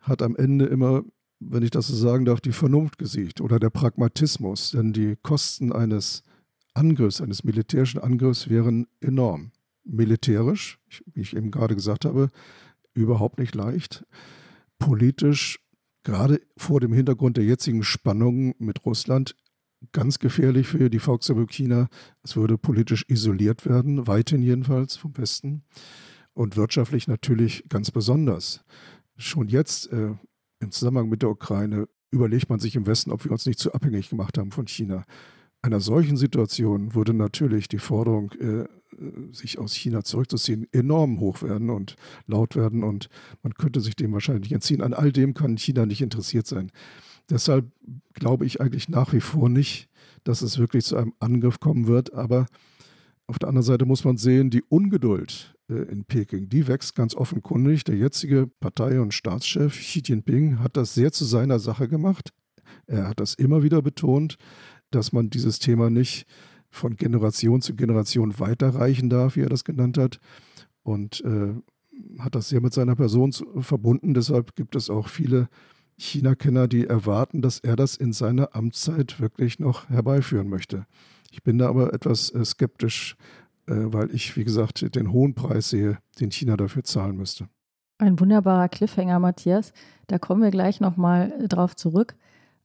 [0.00, 1.02] hat am Ende immer
[1.40, 4.70] wenn ich das so sagen darf, die Vernunft gesiegt oder der Pragmatismus.
[4.70, 6.22] Denn die Kosten eines
[6.74, 9.52] Angriffs, eines militärischen Angriffs wären enorm.
[9.84, 10.78] Militärisch,
[11.14, 12.30] wie ich eben gerade gesagt habe,
[12.94, 14.04] überhaupt nicht leicht.
[14.78, 15.60] Politisch,
[16.02, 19.36] gerade vor dem Hintergrund der jetzigen Spannungen mit Russland,
[19.92, 21.88] ganz gefährlich für die Volksrepublik China.
[22.22, 25.62] Es würde politisch isoliert werden, weithin jedenfalls vom Westen.
[26.32, 28.64] Und wirtschaftlich natürlich ganz besonders.
[29.16, 30.14] Schon jetzt äh,
[30.60, 33.72] im Zusammenhang mit der Ukraine überlegt man sich im Westen, ob wir uns nicht zu
[33.72, 35.04] abhängig gemacht haben von China.
[35.62, 38.66] Einer solchen Situation würde natürlich die Forderung, äh,
[39.32, 43.08] sich aus China zurückzuziehen, enorm hoch werden und laut werden und
[43.42, 44.80] man könnte sich dem wahrscheinlich entziehen.
[44.80, 46.70] An all dem kann China nicht interessiert sein.
[47.28, 47.66] Deshalb
[48.14, 49.88] glaube ich eigentlich nach wie vor nicht,
[50.24, 52.14] dass es wirklich zu einem Angriff kommen wird.
[52.14, 52.46] Aber
[53.26, 57.84] auf der anderen Seite muss man sehen, die Ungeduld in Peking, die wächst ganz offenkundig.
[57.84, 62.32] Der jetzige Partei- und Staatschef Xi Jinping hat das sehr zu seiner Sache gemacht.
[62.86, 64.36] Er hat das immer wieder betont,
[64.90, 66.26] dass man dieses Thema nicht
[66.70, 70.20] von Generation zu Generation weiterreichen darf, wie er das genannt hat.
[70.82, 71.54] Und äh,
[72.18, 74.14] hat das sehr mit seiner Person verbunden.
[74.14, 75.48] Deshalb gibt es auch viele
[75.98, 80.86] China-Kenner, die erwarten, dass er das in seiner Amtszeit wirklich noch herbeiführen möchte.
[81.30, 85.70] Ich bin da aber etwas äh, skeptisch, äh, weil ich, wie gesagt, den hohen Preis
[85.70, 87.48] sehe, den China dafür zahlen müsste.
[87.98, 89.72] Ein wunderbarer Cliffhanger, Matthias.
[90.06, 92.14] Da kommen wir gleich nochmal äh, drauf zurück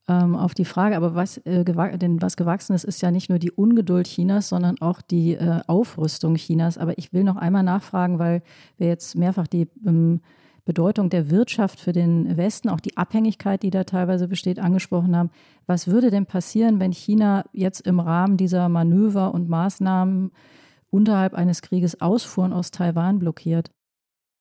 [0.10, 0.98] ähm, auf die Frage.
[0.98, 4.82] Aber was, äh, denn was gewachsen ist, ist ja nicht nur die Ungeduld Chinas, sondern
[4.82, 6.78] auch die äh, Aufrüstung Chinas.
[6.78, 8.44] Aber ich will noch einmal nachfragen, weil
[8.78, 10.20] wir jetzt mehrfach die ähm,
[10.66, 15.32] Bedeutung der Wirtschaft für den Westen, auch die Abhängigkeit, die da teilweise besteht, angesprochen haben.
[15.66, 20.32] Was würde denn passieren, wenn China jetzt im Rahmen dieser Manöver und Maßnahmen
[20.92, 23.72] unterhalb eines Krieges Ausfuhren aus Taiwan blockiert.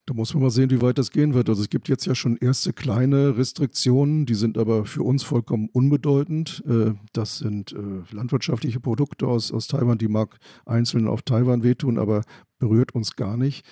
[0.06, 1.48] Da muss man mal sehen, wie weit das gehen wird.
[1.48, 5.68] Also es gibt jetzt ja schon erste kleine Restriktionen, die sind aber für uns vollkommen
[5.72, 6.64] unbedeutend.
[6.66, 11.96] Äh, das sind äh, landwirtschaftliche Produkte aus, aus Taiwan, die mag einzeln auf Taiwan wehtun,
[11.96, 12.22] aber
[12.58, 13.64] berührt uns gar nicht.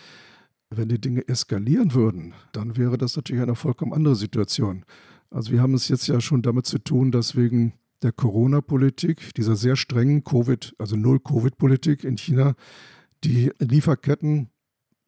[0.71, 4.85] Wenn die Dinge eskalieren würden, dann wäre das natürlich eine vollkommen andere Situation.
[5.31, 9.57] Also wir haben es jetzt ja schon damit zu tun, dass wegen der Corona-Politik, dieser
[9.57, 12.55] sehr strengen Covid, also Null-Covid-Politik in China,
[13.25, 14.51] die Lieferketten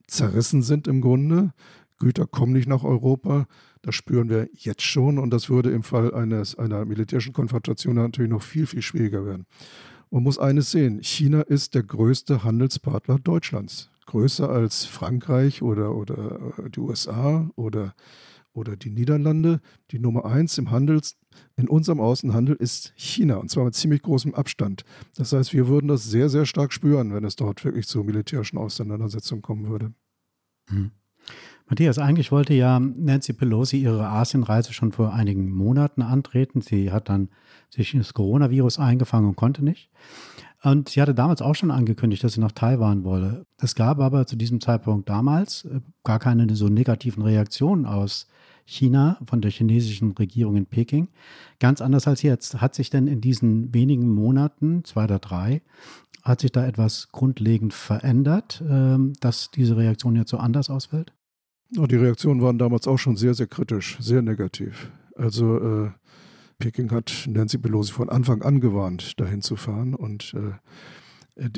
[0.07, 1.53] zerrissen sind im Grunde.
[1.99, 3.47] Güter kommen nicht nach Europa.
[3.83, 8.31] Das spüren wir jetzt schon und das würde im Fall eines, einer militärischen Konfrontation natürlich
[8.31, 9.47] noch viel, viel schwieriger werden.
[10.11, 13.91] Man muss eines sehen, China ist der größte Handelspartner Deutschlands.
[14.07, 17.95] Größer als Frankreich oder, oder die USA oder
[18.53, 19.61] oder die Niederlande.
[19.91, 21.01] Die Nummer eins im Handel,
[21.57, 24.85] in unserem Außenhandel ist China und zwar mit ziemlich großem Abstand.
[25.17, 28.59] Das heißt, wir würden das sehr, sehr stark spüren, wenn es dort wirklich zu militärischen
[28.59, 29.93] Auseinandersetzungen kommen würde.
[30.69, 30.91] Hm.
[31.71, 36.63] Matthias, eigentlich wollte ja Nancy Pelosi ihre Asienreise schon vor einigen Monaten antreten.
[36.63, 37.29] Sie hat dann
[37.69, 39.89] sich das Coronavirus eingefangen und konnte nicht.
[40.63, 43.47] Und sie hatte damals auch schon angekündigt, dass sie nach Taiwan wolle.
[43.59, 48.29] Es gab aber zu diesem Zeitpunkt damals äh, gar keine so negativen Reaktionen aus
[48.67, 51.09] China von der chinesischen Regierung in Peking.
[51.59, 52.61] Ganz anders als jetzt.
[52.61, 55.63] Hat sich denn in diesen wenigen Monaten, zwei oder drei,
[56.23, 61.15] hat sich da etwas grundlegend verändert, ähm, dass diese Reaktion jetzt so anders ausfällt?
[61.71, 64.91] Die Reaktionen waren damals auch schon sehr, sehr kritisch, sehr negativ.
[65.15, 65.91] Also äh,
[66.61, 70.53] Peking hat Nancy Pelosi von Anfang an gewarnt, dahin zu fahren und äh,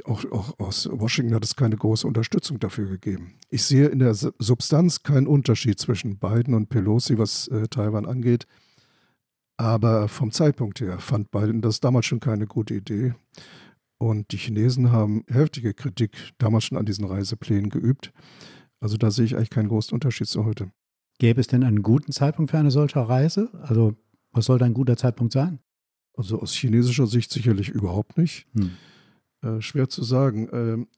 [0.05, 3.35] auch, auch, aus Washington hat es keine große Unterstützung dafür gegeben.
[3.51, 8.47] Ich sehe in der Substanz keinen Unterschied zwischen Biden und Pelosi, was äh, Taiwan angeht.
[9.57, 13.15] Aber vom Zeitpunkt her fand Biden das damals schon keine gute Idee.
[13.99, 18.13] Und die Chinesen haben heftige Kritik damals schon an diesen Reiseplänen geübt.
[18.81, 20.73] Also da sehe ich eigentlich keinen großen Unterschied zu heute.
[21.19, 23.51] Gäbe es denn einen guten Zeitpunkt für eine solche Reise?
[23.63, 23.95] Also
[24.33, 25.61] was soll da ein guter Zeitpunkt sein?
[26.17, 28.47] Also aus chinesischer Sicht sicherlich überhaupt nicht.
[28.55, 28.73] Hm.
[29.43, 30.49] Äh, schwer zu sagen.
[30.53, 30.89] Ähm,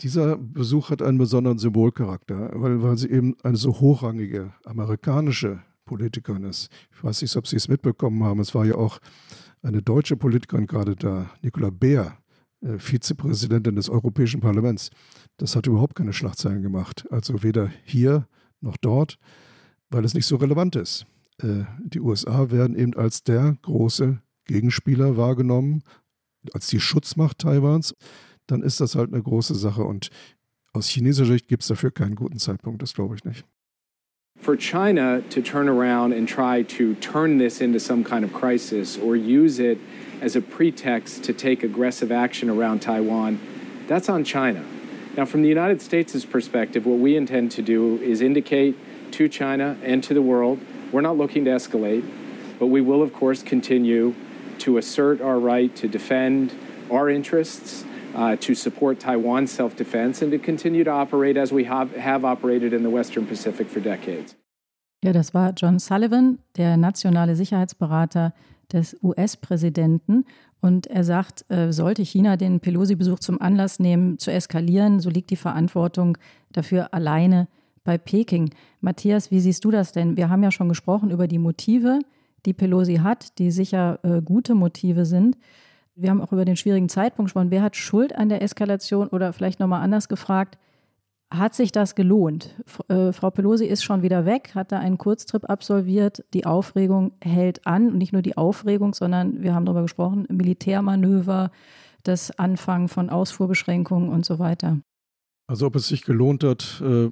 [0.00, 6.44] dieser Besuch hat einen besonderen Symbolcharakter, weil, weil sie eben eine so hochrangige amerikanische Politikerin
[6.44, 6.70] ist.
[6.92, 8.40] Ich weiß nicht, ob Sie es mitbekommen haben.
[8.40, 8.98] Es war ja auch
[9.62, 12.18] eine deutsche Politikerin gerade da, Nicola Beer,
[12.62, 14.90] äh, Vizepräsidentin des Europäischen Parlaments.
[15.36, 17.06] Das hat überhaupt keine Schlagzeilen gemacht.
[17.10, 18.26] Also weder hier
[18.60, 19.18] noch dort,
[19.90, 21.06] weil es nicht so relevant ist.
[21.42, 25.82] Äh, die USA werden eben als der große Gegenspieler wahrgenommen,
[26.52, 27.94] als die Schutzmacht Taiwans.
[28.46, 29.84] Dann ist das halt eine große Sache.
[29.84, 30.10] Und
[30.72, 33.44] aus chinesischer Sicht gibt es dafür keinen guten Zeitpunkt, das glaube ich nicht.
[34.40, 38.98] For China to turn around and try to turn this into some kind of crisis
[38.98, 39.78] or use it
[40.20, 43.38] as a pretext to take aggressive action around Taiwan,
[43.88, 44.62] that's on China.
[45.16, 48.76] Now, from the United States' perspective, what we intend to do is indicate
[49.12, 50.58] to China and to the world
[50.94, 52.04] we're not looking to escalate,
[52.60, 54.14] but we will, of course, continue
[54.60, 56.52] to assert our right to defend
[56.88, 61.64] our interests, uh, to support Taiwan's self defense, and to continue to operate as we
[61.64, 64.36] have, have operated in the Western Pacific for decades.
[65.02, 68.32] Ja, das war John Sullivan, der nationale Sicherheitsberater
[68.72, 70.24] des US-Präsidenten.
[70.62, 75.28] Und er sagt, äh, sollte China den Pelosi-Besuch zum Anlass nehmen, zu eskalieren, so liegt
[75.28, 76.16] die Verantwortung
[76.52, 77.48] dafür alleine
[77.84, 78.50] bei Peking.
[78.80, 80.16] Matthias, wie siehst du das denn?
[80.16, 82.00] Wir haben ja schon gesprochen über die Motive,
[82.46, 85.36] die Pelosi hat, die sicher äh, gute Motive sind.
[85.94, 87.50] Wir haben auch über den schwierigen Zeitpunkt gesprochen.
[87.50, 90.58] Wer hat Schuld an der Eskalation oder vielleicht nochmal anders gefragt,
[91.32, 92.54] hat sich das gelohnt?
[92.88, 96.24] Äh, Frau Pelosi ist schon wieder weg, hat da einen Kurztrip absolviert.
[96.32, 97.88] Die Aufregung hält an.
[97.88, 101.50] Und nicht nur die Aufregung, sondern wir haben darüber gesprochen, Militärmanöver,
[102.02, 104.80] das Anfangen von Ausfuhrbeschränkungen und so weiter.
[105.46, 107.10] Also ob es sich gelohnt hat, äh,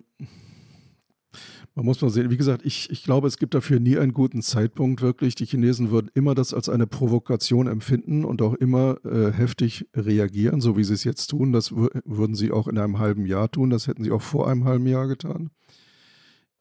[1.75, 4.43] man muss mal sehen, wie gesagt, ich, ich glaube, es gibt dafür nie einen guten
[4.43, 5.35] Zeitpunkt wirklich.
[5.35, 10.61] Die Chinesen würden immer das als eine Provokation empfinden und auch immer äh, heftig reagieren,
[10.61, 11.53] so wie sie es jetzt tun.
[11.53, 13.71] Das würden sie auch in einem halben Jahr tun.
[13.71, 15.51] Das hätten sie auch vor einem halben Jahr getan.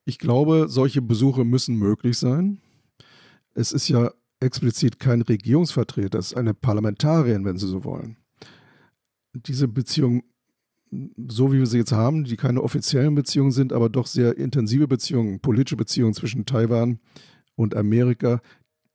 [0.05, 2.59] Ich glaube, solche Besuche müssen möglich sein.
[3.53, 8.17] Es ist ja explizit kein Regierungsvertreter, es ist eine Parlamentarierin, wenn Sie so wollen.
[9.33, 10.23] Diese Beziehung
[11.27, 14.87] so wie wir sie jetzt haben, die keine offiziellen Beziehungen sind, aber doch sehr intensive
[14.87, 16.99] Beziehungen, politische Beziehungen zwischen Taiwan
[17.55, 18.41] und Amerika,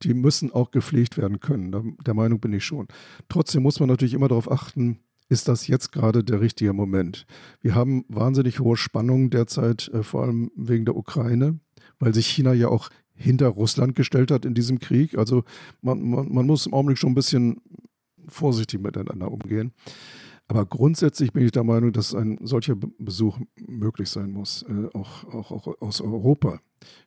[0.03, 1.97] die müssen auch gepflegt werden können.
[2.07, 2.87] Der Meinung bin ich schon.
[3.29, 7.27] Trotzdem muss man natürlich immer darauf achten, ist das jetzt gerade der richtige Moment?
[7.61, 11.59] Wir haben wahnsinnig hohe Spannungen derzeit, äh, vor allem wegen der Ukraine,
[11.99, 15.17] weil sich China ja auch hinter Russland gestellt hat in diesem Krieg.
[15.19, 15.45] Also
[15.81, 17.61] man, man, man muss im Augenblick schon ein bisschen
[18.29, 19.73] vorsichtig miteinander umgehen.
[20.49, 25.25] Aber grundsätzlich bin ich der Meinung, dass ein solcher Besuch möglich sein muss, äh, auch,
[25.25, 26.61] auch, auch, aus Europa.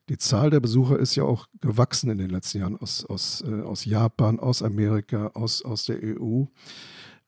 [0.10, 3.62] Die Zahl der Besucher ist ja auch gewachsen in den letzten Jahren aus, aus, äh,
[3.62, 6.46] aus Japan, aus Amerika, aus, aus der EU.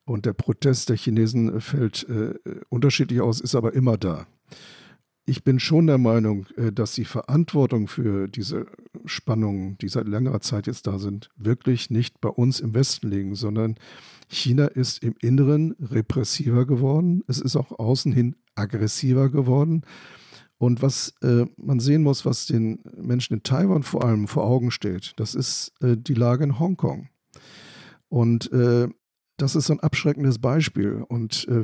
[0.04, 2.34] Und der Protest der Chinesen fällt äh,
[2.68, 4.26] unterschiedlich aus, ist aber immer da.
[5.24, 8.66] Ich bin schon der Meinung, äh, dass die Verantwortung für diese
[9.06, 13.34] Spannungen, die seit längerer Zeit jetzt da sind, wirklich nicht bei uns im Westen liegen,
[13.34, 13.76] sondern
[14.32, 17.22] China ist im Inneren repressiver geworden.
[17.26, 19.82] Es ist auch außen hin aggressiver geworden.
[20.58, 24.70] Und was äh, man sehen muss, was den Menschen in Taiwan vor allem vor Augen
[24.70, 27.08] steht, das ist äh, die Lage in Hongkong.
[28.08, 28.88] Und äh,
[29.36, 31.04] das ist so ein abschreckendes Beispiel.
[31.08, 31.62] Und äh,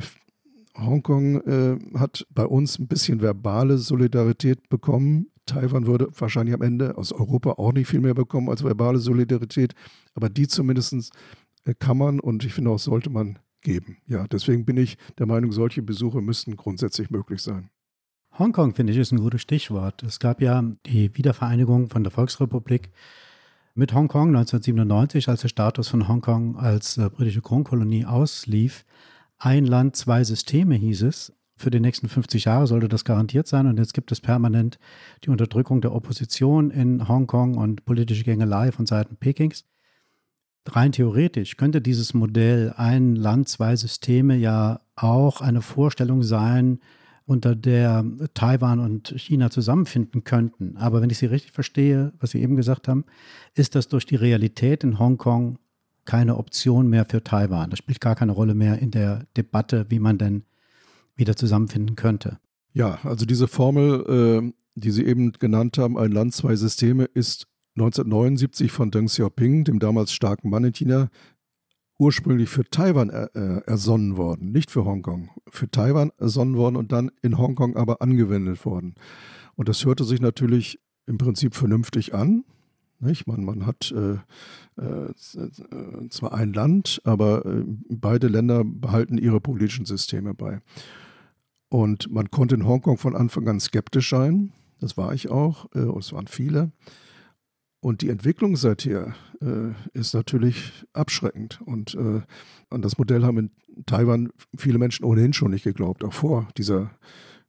[0.77, 5.31] Hongkong äh, hat bei uns ein bisschen verbale Solidarität bekommen.
[5.45, 9.73] Taiwan würde wahrscheinlich am Ende aus Europa auch nicht viel mehr bekommen als verbale Solidarität,
[10.13, 11.11] aber die zumindest
[11.79, 13.97] kann man und ich finde auch sollte man geben.
[14.07, 17.69] Ja, deswegen bin ich der Meinung, solche Besuche müssten grundsätzlich möglich sein.
[18.37, 20.01] Hongkong, finde ich, ist ein gutes Stichwort.
[20.03, 22.89] Es gab ja die Wiedervereinigung von der Volksrepublik
[23.75, 28.85] mit Hongkong 1997, als der Status von Hongkong als äh, britische Kronkolonie auslief.
[29.37, 31.33] Ein Land, zwei Systeme hieß es.
[31.55, 33.67] Für die nächsten 50 Jahre sollte das garantiert sein.
[33.67, 34.79] Und jetzt gibt es permanent
[35.25, 39.65] die Unterdrückung der Opposition in Hongkong und politische Gängelei von Seiten Pekings.
[40.65, 46.79] Rein theoretisch könnte dieses Modell ein Land, zwei Systeme ja auch eine Vorstellung sein,
[47.25, 50.77] unter der Taiwan und China zusammenfinden könnten.
[50.77, 53.05] Aber wenn ich Sie richtig verstehe, was Sie eben gesagt haben,
[53.53, 55.59] ist das durch die Realität in Hongkong
[56.05, 57.69] keine Option mehr für Taiwan.
[57.69, 60.43] Das spielt gar keine Rolle mehr in der Debatte, wie man denn
[61.15, 62.39] wieder zusammenfinden könnte.
[62.73, 67.47] Ja, also diese Formel, äh, die Sie eben genannt haben, ein Land, zwei Systeme, ist
[67.75, 71.09] 1979 von Deng Xiaoping, dem damals starken Mann in China,
[71.97, 75.29] ursprünglich für Taiwan er, äh, ersonnen worden, nicht für Hongkong.
[75.49, 78.95] Für Taiwan ersonnen worden und dann in Hongkong aber angewendet worden.
[79.55, 82.45] Und das hörte sich natürlich im Prinzip vernünftig an.
[83.01, 83.27] Nicht?
[83.27, 84.17] Man, man hat äh,
[84.81, 85.13] äh,
[86.09, 90.61] zwar ein Land, aber äh, beide Länder behalten ihre politischen Systeme bei.
[91.69, 94.51] Und man konnte in Hongkong von Anfang an skeptisch sein.
[94.79, 95.67] Das war ich auch.
[95.75, 96.71] Äh, es waren viele.
[97.81, 101.61] Und die Entwicklung seither äh, ist natürlich abschreckend.
[101.61, 102.21] Und äh,
[102.69, 103.51] an das Modell haben in
[103.85, 106.91] Taiwan viele Menschen ohnehin schon nicht geglaubt, auch vor dieser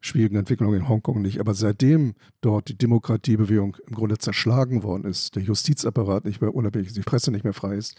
[0.01, 1.41] schwierigen Entwicklung in Hongkong nicht.
[1.41, 6.89] Aber seitdem dort die Demokratiebewegung im Grunde zerschlagen worden ist, der Justizapparat nicht mehr unabhängig
[6.89, 7.97] ist, die Presse nicht mehr frei ist,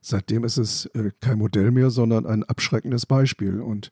[0.00, 3.60] seitdem ist es äh, kein Modell mehr, sondern ein abschreckendes Beispiel.
[3.60, 3.90] Und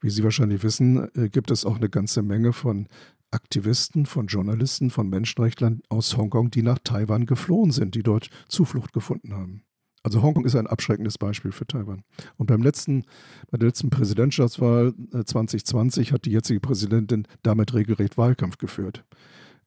[0.00, 2.88] wie Sie wahrscheinlich wissen, äh, gibt es auch eine ganze Menge von
[3.30, 8.92] Aktivisten, von Journalisten, von Menschenrechtlern aus Hongkong, die nach Taiwan geflohen sind, die dort Zuflucht
[8.92, 9.62] gefunden haben.
[10.02, 12.04] Also Hongkong ist ein abschreckendes Beispiel für Taiwan.
[12.36, 13.04] Und beim letzten,
[13.50, 19.04] bei der letzten Präsidentschaftswahl 2020 äh, hat die jetzige Präsidentin damit regelrecht Wahlkampf geführt.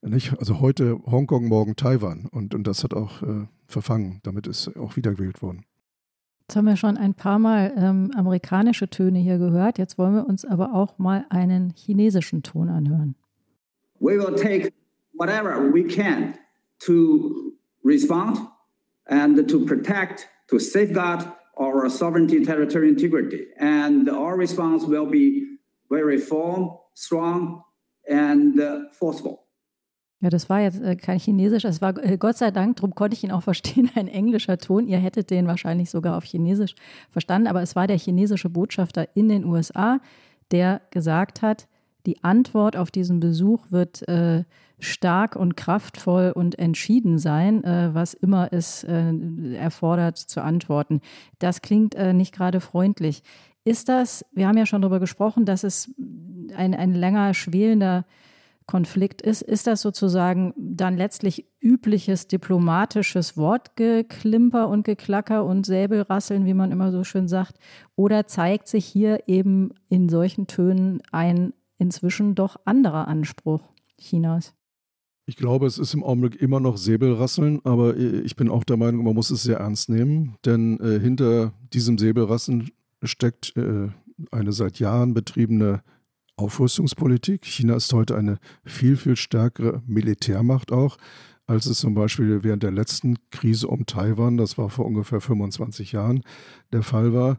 [0.00, 0.38] Nicht?
[0.38, 2.26] Also heute Hongkong, morgen Taiwan.
[2.30, 4.20] Und, und das hat auch äh, verfangen.
[4.22, 5.66] Damit ist auch wiedergewählt worden.
[6.48, 9.78] Jetzt haben wir schon ein paar Mal ähm, amerikanische Töne hier gehört.
[9.78, 13.14] Jetzt wollen wir uns aber auch mal einen chinesischen Ton anhören.
[14.00, 14.72] We will take
[15.12, 16.38] whatever we can
[16.80, 17.52] to
[17.84, 18.38] respond
[19.06, 21.24] and to protect, to safeguard
[21.58, 23.46] our sovereignty, territorial integrity.
[23.58, 25.58] And our response will be
[25.90, 27.62] very firm, strong,
[28.08, 29.46] and uh, forceful.
[30.22, 33.14] Ja, das war jetzt äh, kein Chinesisch, es war äh, Gott sei Dank, darum konnte
[33.14, 34.86] ich ihn auch verstehen, ein englischer Ton.
[34.86, 36.74] Ihr hättet den wahrscheinlich sogar auf Chinesisch
[37.08, 39.98] verstanden, aber es war der chinesische Botschafter in den USA,
[40.50, 41.68] der gesagt hat,
[42.06, 44.44] die Antwort auf diesen Besuch wird äh,
[44.78, 49.12] stark und kraftvoll und entschieden sein, äh, was immer es äh,
[49.54, 51.00] erfordert zu antworten.
[51.38, 53.22] Das klingt äh, nicht gerade freundlich.
[53.64, 55.90] Ist das, wir haben ja schon darüber gesprochen, dass es
[56.56, 58.04] ein, ein länger schwelender
[58.70, 66.54] Konflikt ist, ist das sozusagen dann letztlich übliches diplomatisches Wortgeklimper und Geklacker und Säbelrasseln, wie
[66.54, 67.58] man immer so schön sagt?
[67.96, 73.62] Oder zeigt sich hier eben in solchen Tönen ein inzwischen doch anderer Anspruch
[73.98, 74.54] Chinas.
[75.26, 79.04] Ich glaube, es ist im Augenblick immer noch Säbelrasseln, aber ich bin auch der Meinung,
[79.04, 82.70] man muss es sehr ernst nehmen, denn äh, hinter diesem Säbelrasseln
[83.02, 83.88] steckt äh,
[84.30, 85.82] eine seit Jahren betriebene
[86.36, 87.44] Aufrüstungspolitik.
[87.44, 90.96] China ist heute eine viel, viel stärkere Militärmacht auch,
[91.46, 95.92] als es zum Beispiel während der letzten Krise um Taiwan, das war vor ungefähr 25
[95.92, 96.22] Jahren,
[96.72, 97.38] der Fall war.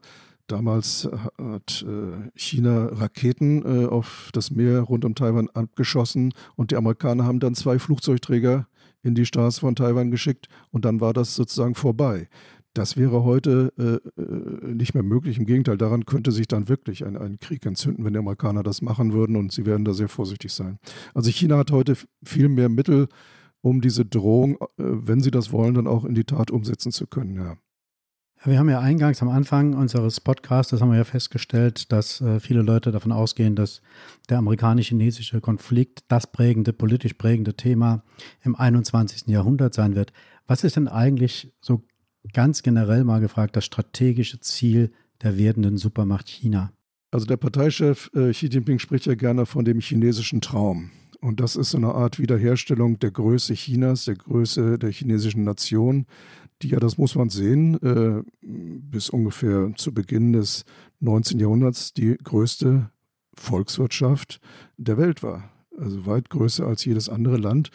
[0.51, 6.75] Damals hat äh, China Raketen äh, auf das Meer rund um Taiwan abgeschossen und die
[6.75, 8.67] Amerikaner haben dann zwei Flugzeugträger
[9.01, 12.27] in die Straße von Taiwan geschickt und dann war das sozusagen vorbei.
[12.73, 15.37] Das wäre heute äh, äh, nicht mehr möglich.
[15.37, 18.81] Im Gegenteil, daran könnte sich dann wirklich ein, ein Krieg entzünden, wenn die Amerikaner das
[18.81, 20.79] machen würden und sie werden da sehr vorsichtig sein.
[21.13, 23.07] Also China hat heute viel mehr Mittel,
[23.61, 27.35] um diese Drohung, wenn sie das wollen, dann auch in die Tat umsetzen zu können.
[27.35, 27.55] Ja.
[28.43, 32.39] Wir haben ja eingangs am Anfang unseres Podcasts, das haben wir ja festgestellt, dass äh,
[32.39, 33.83] viele Leute davon ausgehen, dass
[34.29, 38.03] der amerikanisch-chinesische Konflikt das prägende, politisch prägende Thema
[38.43, 39.27] im 21.
[39.27, 40.11] Jahrhundert sein wird.
[40.47, 41.83] Was ist denn eigentlich so
[42.33, 46.71] ganz generell mal gefragt das strategische Ziel der werdenden Supermacht China?
[47.11, 50.89] Also der Parteichef äh, Xi Jinping spricht ja gerne von dem chinesischen Traum.
[51.19, 56.07] Und das ist so eine Art Wiederherstellung der Größe Chinas, der Größe der chinesischen Nation,
[56.63, 60.65] die ja, das muss man sehen, äh, bis ungefähr zu Beginn des
[60.99, 61.39] 19.
[61.39, 62.89] Jahrhunderts die größte
[63.33, 64.39] Volkswirtschaft
[64.77, 65.49] der Welt war.
[65.77, 67.71] also weit größer als jedes andere Land.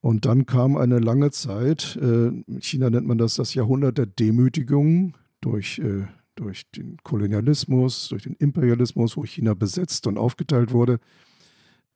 [0.00, 4.06] Und dann kam eine lange Zeit, äh, in China nennt man das das Jahrhundert der
[4.06, 10.98] Demütigung durch, äh, durch den Kolonialismus, durch den Imperialismus, wo China besetzt und aufgeteilt wurde.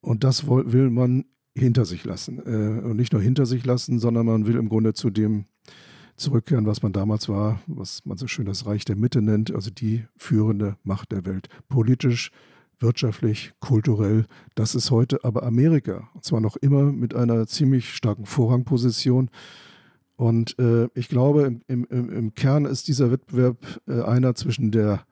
[0.01, 1.24] Und das will man
[1.57, 2.39] hinter sich lassen.
[2.39, 5.45] Äh, und nicht nur hinter sich lassen, sondern man will im Grunde zu dem
[6.21, 9.71] zurückkehren, was man damals war, was man so schön das Reich der Mitte nennt, also
[9.71, 11.49] die führende Macht der Welt.
[11.68, 12.31] Politisch,
[12.79, 14.27] wirtschaftlich, kulturell.
[14.55, 16.09] Das ist heute aber Amerika.
[16.14, 19.31] Und zwar noch immer mit einer ziemlich starken Vorrangposition.
[20.16, 25.07] Und äh, ich glaube, im, im, im, Kern ist dieser Wettbewerb äh, einer zwischen der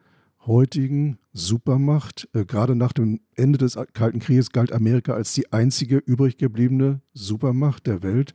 [0.47, 2.29] heutigen Supermacht.
[2.35, 7.01] Äh, gerade nach dem Ende des Kalten Krieges galt Amerika als die einzige übrig gebliebene
[7.15, 8.35] Supermacht der Welt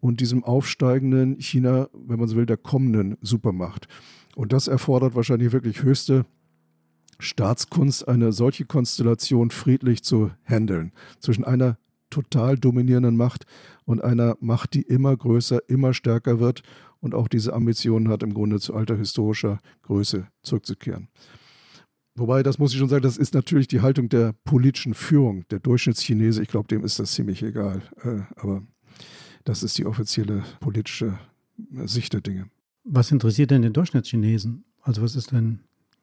[0.00, 3.88] und diesem aufsteigenden China, wenn man so will, der kommenden Supermacht.
[4.36, 6.24] Und das erfordert wahrscheinlich wirklich höchste
[7.18, 10.92] Staatskunst, eine solche Konstellation friedlich zu handeln.
[11.18, 11.78] Zwischen einer
[12.10, 13.44] total dominierenden Macht
[13.84, 16.62] und einer Macht, die immer größer, immer stärker wird
[17.00, 21.08] und auch diese Ambitionen hat, im Grunde zu alter historischer Größe zurückzukehren.
[22.14, 25.44] Wobei, das muss ich schon sagen, das ist natürlich die Haltung der politischen Führung.
[25.50, 27.82] Der Durchschnittschinese, ich glaube, dem ist das ziemlich egal.
[28.02, 28.62] Äh, aber
[29.48, 31.18] das ist die offizielle politische
[31.74, 32.50] äh, Sicht der Dinge.
[32.84, 34.64] Was interessiert denn den Durchschnittschinesen?
[34.82, 35.60] Also was ist denn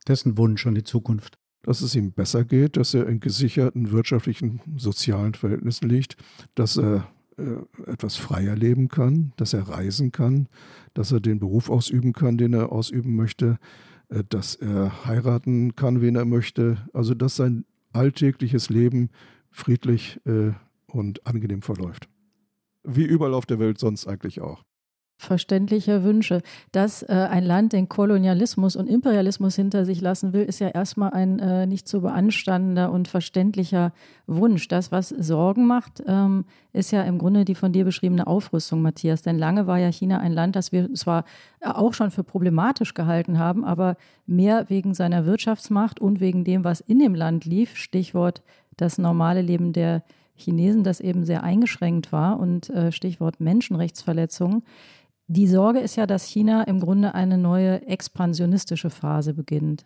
[0.07, 1.37] dessen Wunsch an die Zukunft?
[1.61, 6.17] Dass es ihm besser geht, dass er in gesicherten wirtschaftlichen, sozialen Verhältnissen liegt,
[6.55, 10.47] dass er äh, etwas freier leben kann, dass er reisen kann,
[10.93, 13.59] dass er den Beruf ausüben kann, den er ausüben möchte,
[14.09, 16.77] äh, dass er heiraten kann, wen er möchte.
[16.93, 19.09] Also dass sein alltägliches Leben
[19.51, 20.51] friedlich äh,
[20.87, 22.09] und angenehm verläuft.
[22.85, 24.63] Wie überall auf der Welt sonst eigentlich auch
[25.17, 26.41] verständliche Wünsche.
[26.71, 31.11] Dass äh, ein Land den Kolonialismus und Imperialismus hinter sich lassen will, ist ja erstmal
[31.11, 33.93] ein äh, nicht zu beanstandender und verständlicher
[34.27, 34.67] Wunsch.
[34.67, 39.21] Das, was Sorgen macht, ähm, ist ja im Grunde die von dir beschriebene Aufrüstung, Matthias.
[39.21, 41.25] Denn lange war ja China ein Land, das wir zwar
[41.61, 46.81] auch schon für problematisch gehalten haben, aber mehr wegen seiner Wirtschaftsmacht und wegen dem, was
[46.81, 48.43] in dem Land lief, Stichwort
[48.77, 50.03] das normale Leben der
[50.35, 54.63] Chinesen, das eben sehr eingeschränkt war und äh, Stichwort Menschenrechtsverletzungen,
[55.27, 59.85] die Sorge ist ja, dass China im Grunde eine neue expansionistische Phase beginnt.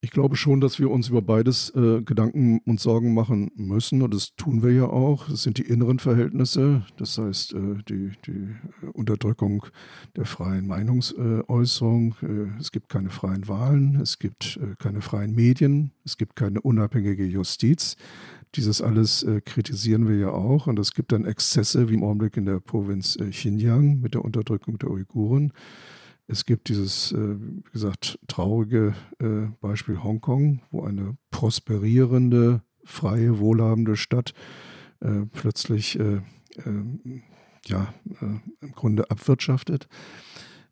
[0.00, 4.14] Ich glaube schon, dass wir uns über beides äh, Gedanken und Sorgen machen müssen und
[4.14, 5.28] das tun wir ja auch.
[5.28, 8.54] Das sind die inneren Verhältnisse, das heißt äh, die, die,
[8.92, 9.66] Unterdrückung
[10.14, 12.14] der freien Meinungsäußerung.
[12.22, 16.60] Äh, es gibt keine freien Wahlen, es gibt äh, keine freien Medien, es gibt keine
[16.60, 17.96] unabhängige Justiz.
[18.54, 20.66] Dieses alles äh, kritisieren wir ja auch.
[20.66, 24.24] Und es gibt dann Exzesse, wie im Augenblick in der Provinz äh, Xinjiang mit der
[24.24, 25.52] Unterdrückung der Uiguren.
[26.26, 33.96] Es gibt dieses, äh, wie gesagt, traurige äh, Beispiel Hongkong, wo eine prosperierende, freie, wohlhabende
[33.96, 34.34] Stadt
[35.00, 36.20] äh, plötzlich äh,
[37.66, 39.88] ja, im Grunde abwirtschaftet.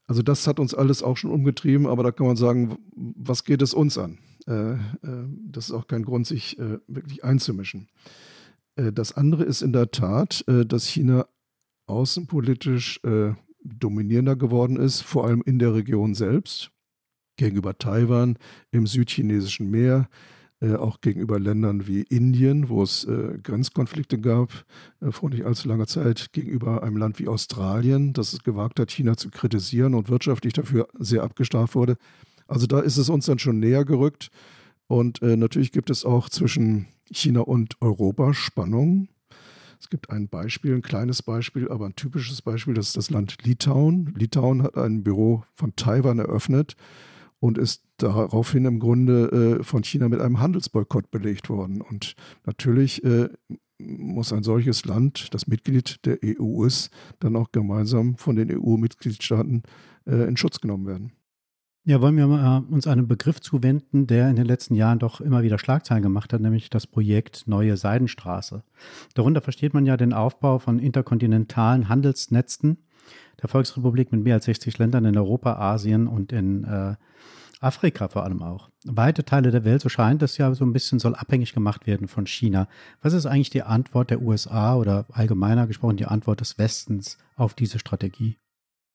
[0.07, 3.63] Also das hat uns alles auch schon umgetrieben, aber da kann man sagen, was geht
[3.63, 4.19] es uns an?
[4.49, 4.79] Äh, äh,
[5.51, 7.89] das ist auch kein Grund, sich äh, wirklich einzumischen.
[8.77, 11.27] das andere ist in der Tat, dass China
[11.87, 13.01] außenpolitisch
[13.65, 16.71] dominierender geworden ist, vor allem in der Region selbst,
[17.39, 18.37] gegenüber Taiwan,
[18.73, 20.11] im südchinesischen Meer,
[20.61, 23.07] auch gegenüber Ländern wie Indien, wo es
[23.45, 24.67] Grenzkonflikte gab,
[25.01, 29.17] vor nicht allzu langer Zeit, gegenüber einem Land wie Australien, das es gewagt hat, China
[29.17, 31.97] zu kritisieren und wirtschaftlich dafür sehr abgestraft wurde.
[32.47, 34.31] Also da ist es uns dann schon näher gerückt.
[34.89, 39.09] Und äh, natürlich gibt es auch zwischen China und Europa Spannungen.
[39.81, 43.39] Es gibt ein Beispiel, ein kleines Beispiel, aber ein typisches Beispiel, das ist das Land
[43.45, 44.15] Litauen.
[44.17, 46.77] Litauen hat ein Büro von Taiwan eröffnet
[47.41, 51.81] und ist daraufhin im Grunde äh, von China mit einem Handelsboykott belegt worden.
[51.81, 53.29] Und natürlich äh,
[53.79, 56.91] muss ein solches Land, das Mitglied der EU ist,
[57.21, 59.63] dann auch gemeinsam von den EU-Mitgliedstaaten
[60.07, 61.13] äh, in Schutz genommen werden.
[61.89, 65.45] Ja, wollen wir äh, uns einem Begriff zuwenden, der in den letzten Jahren doch immer
[65.45, 68.65] wieder Schlagzeilen gemacht hat, nämlich das Projekt Neue Seidenstraße.
[69.15, 72.79] Darunter versteht man ja den Aufbau von interkontinentalen Handelsnetzen
[73.41, 76.97] der Volksrepublik mit mehr als 60 Ländern in Europa, Asien und in äh,
[77.61, 78.69] Afrika vor allem auch.
[78.85, 82.09] Weite Teile der Welt, so scheint es ja so ein bisschen, soll abhängig gemacht werden
[82.09, 82.67] von China.
[83.01, 87.55] Was ist eigentlich die Antwort der USA oder allgemeiner gesprochen die Antwort des Westens auf
[87.55, 88.39] diese Strategie?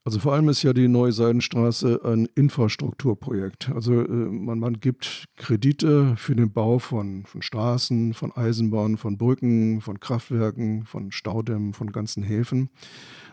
[0.03, 3.69] Also vor allem ist ja die Neue Seidenstraße ein Infrastrukturprojekt.
[3.69, 9.19] Also äh, man, man gibt Kredite für den Bau von, von Straßen, von Eisenbahnen, von
[9.19, 12.71] Brücken, von Kraftwerken, von Staudämmen, von ganzen Häfen.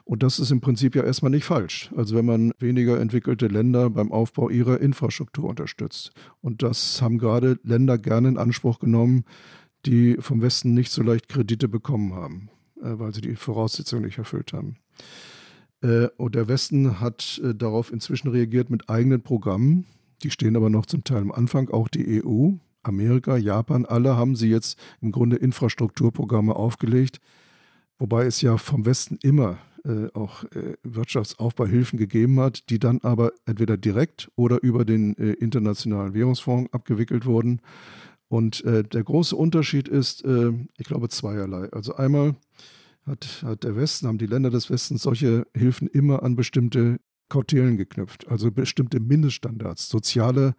[0.05, 1.91] Und das ist im Prinzip ja erstmal nicht falsch.
[1.97, 6.12] Also wenn man weniger entwickelte Länder beim Aufbau ihrer Infrastruktur unterstützt.
[6.43, 9.25] Und das haben gerade Länder gerne in Anspruch genommen,
[9.87, 12.51] die vom Westen nicht so leicht Kredite bekommen haben,
[12.83, 14.77] äh, weil sie die Voraussetzungen nicht erfüllt haben.
[15.83, 19.87] Äh, und der Westen hat äh, darauf inzwischen reagiert mit eigenen Programmen.
[20.22, 21.70] Die stehen aber noch zum Teil am Anfang.
[21.70, 22.53] Auch die EU,
[22.83, 27.20] Amerika, Japan, alle haben sie jetzt im Grunde Infrastrukturprogramme aufgelegt.
[27.99, 33.33] Wobei es ja vom Westen immer äh, auch äh, Wirtschaftsaufbauhilfen gegeben hat, die dann aber
[33.47, 37.61] entweder direkt oder über den äh, Internationalen Währungsfonds abgewickelt wurden.
[38.29, 41.70] Und äh, der große Unterschied ist, ich glaube, zweierlei.
[41.72, 42.35] Also einmal
[43.09, 47.76] hat, hat der Westen, haben die Länder des Westens solche Hilfen immer an bestimmte Kautelen
[47.76, 50.54] geknüpft, also bestimmte Mindeststandards, soziale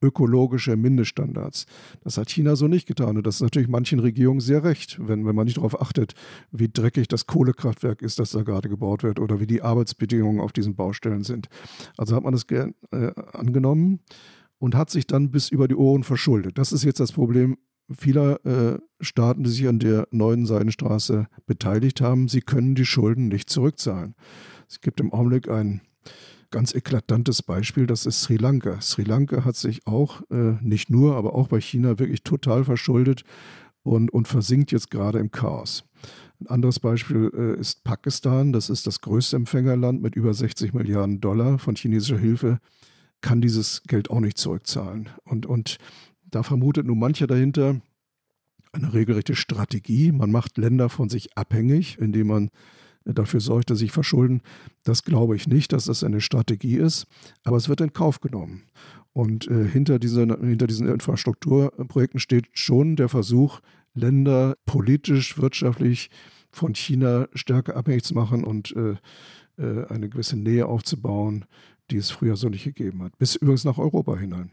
[0.00, 1.66] ökologische Mindeststandards.
[2.02, 3.16] Das hat China so nicht getan.
[3.16, 6.14] Und das ist natürlich manchen Regierungen sehr recht, wenn, wenn man nicht darauf achtet,
[6.52, 10.52] wie dreckig das Kohlekraftwerk ist, das da gerade gebaut wird oder wie die Arbeitsbedingungen auf
[10.52, 11.48] diesen Baustellen sind.
[11.96, 12.70] Also hat man das äh,
[13.32, 14.00] angenommen
[14.58, 16.58] und hat sich dann bis über die Ohren verschuldet.
[16.58, 17.56] Das ist jetzt das Problem
[17.96, 22.28] vieler äh, Staaten, die sich an der neuen Seidenstraße beteiligt haben.
[22.28, 24.14] Sie können die Schulden nicht zurückzahlen.
[24.68, 25.80] Es gibt im Augenblick ein
[26.50, 28.80] ganz eklatantes Beispiel, das ist Sri Lanka.
[28.80, 33.24] Sri Lanka hat sich auch, äh, nicht nur, aber auch bei China wirklich total verschuldet
[33.82, 35.84] und, und versinkt jetzt gerade im Chaos.
[36.40, 38.52] Ein anderes Beispiel äh, ist Pakistan.
[38.52, 42.58] Das ist das größte Empfängerland mit über 60 Milliarden Dollar von chinesischer Hilfe
[43.20, 45.08] kann dieses Geld auch nicht zurückzahlen.
[45.24, 45.78] Und, und
[46.30, 47.80] da vermutet nun mancher dahinter
[48.72, 50.12] eine regelrechte Strategie.
[50.12, 52.50] Man macht Länder von sich abhängig, indem man
[53.04, 54.42] dafür sorgt, dass sich verschulden.
[54.84, 57.06] Das glaube ich nicht, dass das eine Strategie ist,
[57.44, 58.64] aber es wird in Kauf genommen.
[59.12, 63.60] Und äh, hinter, dieser, hinter diesen Infrastrukturprojekten steht schon der Versuch,
[63.94, 66.10] Länder politisch, wirtschaftlich
[66.50, 68.96] von China stärker abhängig zu machen und äh,
[69.60, 71.46] äh, eine gewisse Nähe aufzubauen,
[71.90, 73.18] die es früher so nicht gegeben hat.
[73.18, 74.50] Bis übrigens nach Europa hinein.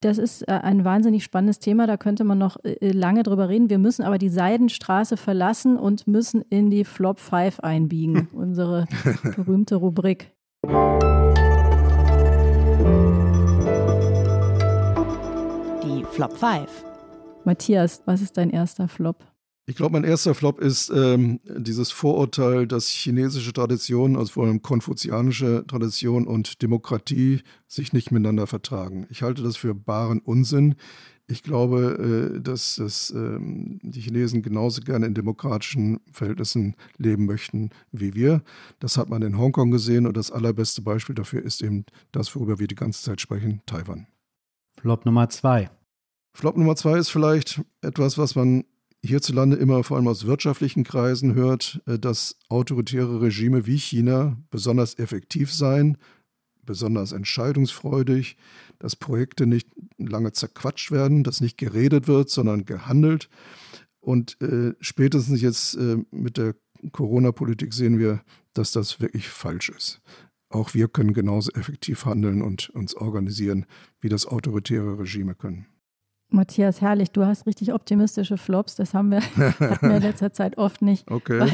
[0.00, 3.70] Das ist äh, ein wahnsinnig spannendes Thema, da könnte man noch äh, lange drüber reden.
[3.70, 8.86] Wir müssen aber die Seidenstraße verlassen und müssen in die Flop 5 einbiegen, unsere
[9.36, 10.34] berühmte Rubrik.
[15.82, 16.84] Die Flop 5.
[17.44, 19.24] Matthias, was ist dein erster Flop?
[19.68, 24.62] Ich glaube, mein erster Flop ist ähm, dieses Vorurteil, dass chinesische Traditionen, also vor allem
[24.62, 29.08] konfuzianische Tradition und Demokratie, sich nicht miteinander vertragen.
[29.10, 30.76] Ich halte das für baren Unsinn.
[31.26, 37.70] Ich glaube, äh, dass, dass äh, die Chinesen genauso gerne in demokratischen Verhältnissen leben möchten
[37.90, 38.42] wie wir.
[38.78, 42.60] Das hat man in Hongkong gesehen und das allerbeste Beispiel dafür ist eben das, worüber
[42.60, 44.06] wir die ganze Zeit sprechen, Taiwan.
[44.78, 45.70] Flop Nummer zwei.
[46.34, 48.62] Flop Nummer zwei ist vielleicht etwas, was man
[49.06, 54.98] hierzulande immer vor allem aus wirtschaftlichen Kreisen hört, äh, dass autoritäre Regime wie China besonders
[54.98, 55.98] effektiv seien,
[56.64, 58.36] besonders entscheidungsfreudig,
[58.78, 63.28] dass Projekte nicht lange zerquatscht werden, dass nicht geredet wird, sondern gehandelt.
[64.00, 66.54] Und äh, spätestens jetzt äh, mit der
[66.92, 70.00] Corona-Politik sehen wir, dass das wirklich falsch ist.
[70.48, 73.66] Auch wir können genauso effektiv handeln und uns organisieren,
[74.00, 75.66] wie das autoritäre Regime können.
[76.28, 78.74] Matthias, herrlich, du hast richtig optimistische Flops.
[78.74, 81.10] Das haben wir, hatten wir in letzter Zeit oft nicht.
[81.10, 81.50] Okay.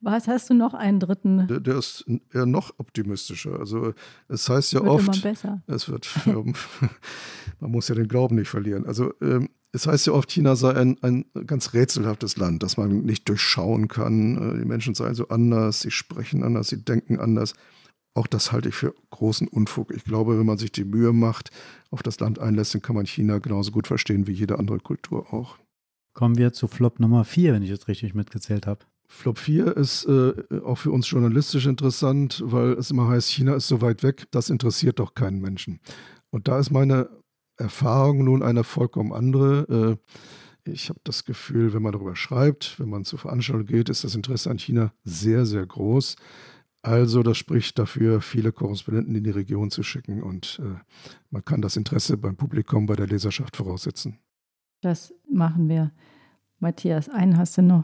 [0.00, 1.46] Was hast du noch einen dritten?
[1.46, 3.58] Der, der ist eher noch optimistischer.
[3.58, 3.94] Also
[4.28, 5.62] es heißt ja wird oft, immer besser.
[5.66, 8.86] es wird, man muss ja den Glauben nicht verlieren.
[8.86, 13.02] Also ähm, es heißt ja oft, China sei ein, ein ganz rätselhaftes Land, das man
[13.02, 14.54] nicht durchschauen kann.
[14.54, 17.54] Äh, die Menschen seien so anders, sie sprechen anders, sie denken anders.
[18.16, 19.92] Auch das halte ich für großen Unfug.
[19.94, 21.50] Ich glaube, wenn man sich die Mühe macht,
[21.90, 25.34] auf das Land einlässt, dann kann man China genauso gut verstehen wie jede andere Kultur
[25.34, 25.58] auch.
[26.14, 28.86] Kommen wir zu Flop Nummer 4, wenn ich jetzt richtig mitgezählt habe.
[29.06, 30.32] Flop 4 ist äh,
[30.64, 34.48] auch für uns journalistisch interessant, weil es immer heißt, China ist so weit weg, das
[34.48, 35.78] interessiert doch keinen Menschen.
[36.30, 37.10] Und da ist meine
[37.58, 39.98] Erfahrung nun eine vollkommen andere.
[40.64, 44.04] Äh, ich habe das Gefühl, wenn man darüber schreibt, wenn man zu Veranstaltungen geht, ist
[44.04, 46.16] das Interesse an China sehr, sehr groß.
[46.86, 50.78] Also das spricht dafür, viele Korrespondenten in die Region zu schicken und äh,
[51.30, 54.20] man kann das Interesse beim Publikum, bei der Leserschaft voraussetzen.
[54.82, 55.90] Das machen wir.
[56.60, 57.82] Matthias, einen hast du noch.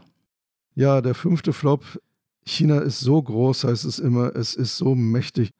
[0.73, 1.83] Ja, der fünfte Flop.
[2.45, 5.51] China ist so groß, heißt es immer, es ist so mächtig.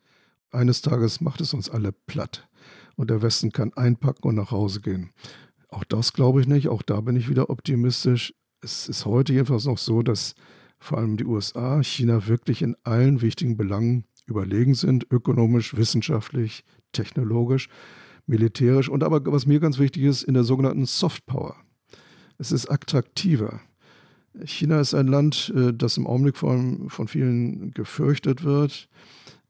[0.51, 2.47] Eines Tages macht es uns alle platt
[2.95, 5.11] und der Westen kann einpacken und nach Hause gehen.
[5.67, 8.33] Auch das glaube ich nicht, auch da bin ich wieder optimistisch.
[8.61, 10.33] Es ist heute jedenfalls noch so, dass
[10.83, 17.69] vor allem die USA, China wirklich in allen wichtigen Belangen überlegen sind, ökonomisch, wissenschaftlich, technologisch,
[18.25, 21.55] militärisch und aber, was mir ganz wichtig ist, in der sogenannten Soft Power.
[22.37, 23.61] Es ist attraktiver.
[24.43, 28.89] China ist ein Land, äh, das im Augenblick von, von vielen gefürchtet wird,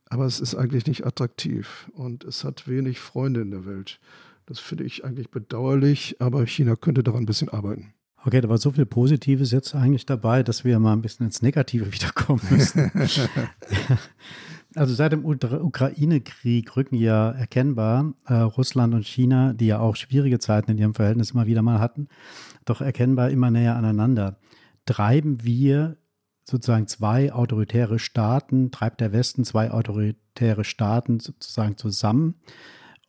[0.05, 3.99] aber es ist eigentlich nicht attraktiv und es hat wenig Freunde in der Welt.
[4.45, 7.93] Das finde ich eigentlich bedauerlich, aber China könnte daran ein bisschen arbeiten.
[8.25, 11.41] Okay, da war so viel Positives jetzt eigentlich dabei, dass wir mal ein bisschen ins
[11.41, 12.91] Negative wiederkommen müssen.
[14.75, 20.39] also seit dem Ukraine-Krieg rücken ja erkennbar äh, Russland und China, die ja auch schwierige
[20.39, 22.07] Zeiten in ihrem Verhältnis immer wieder mal hatten,
[22.63, 24.37] doch erkennbar immer näher aneinander.
[24.85, 25.97] Treiben wir
[26.45, 32.35] sozusagen zwei autoritäre Staaten, treibt der Westen zwei autoritäre Staaten sozusagen zusammen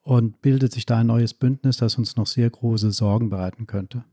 [0.03, 4.05] und bildet sich da ein neues Bündnis, das uns noch sehr große Sorgen bereiten könnte?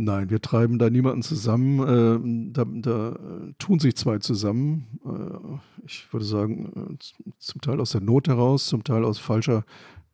[0.00, 1.80] Nein, wir treiben da niemanden zusammen.
[1.80, 3.18] Äh, da, da,
[3.58, 4.86] tun sich zwei zusammen.
[5.04, 9.64] Äh, ich würde sagen, äh, zum Teil aus der Not heraus, zum Teil aus falscher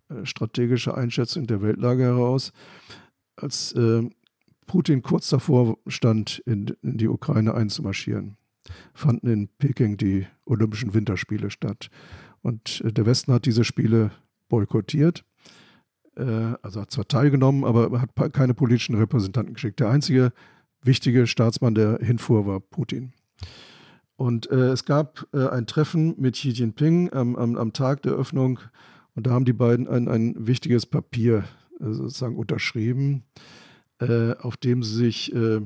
[0.08, 2.54] äh, strategischer Einschätzung der Weltlage heraus.
[3.36, 4.08] Als äh,
[4.66, 8.38] Putin kurz davor stand, in, in die Ukraine einzumarschieren,
[8.94, 11.90] fanden in Peking die Olympischen Winterspiele statt.
[12.40, 14.12] Und äh, der Westen hat diese Spiele
[14.48, 15.26] boykottiert.
[16.16, 19.80] Äh, also hat zwar teilgenommen, aber hat keine politischen Repräsentanten geschickt.
[19.80, 20.32] Der einzige
[20.82, 23.12] wichtige Staatsmann, der hinfuhr, war Putin.
[24.16, 28.12] Und äh, es gab äh, ein Treffen mit Xi Jinping am, am, am, Tag der
[28.12, 28.60] Öffnung
[29.14, 31.44] und da haben die beiden ein, ein wichtiges Papier
[31.80, 33.24] äh, sozusagen unterschrieben,
[33.98, 35.62] äh, auf dem sie sich äh,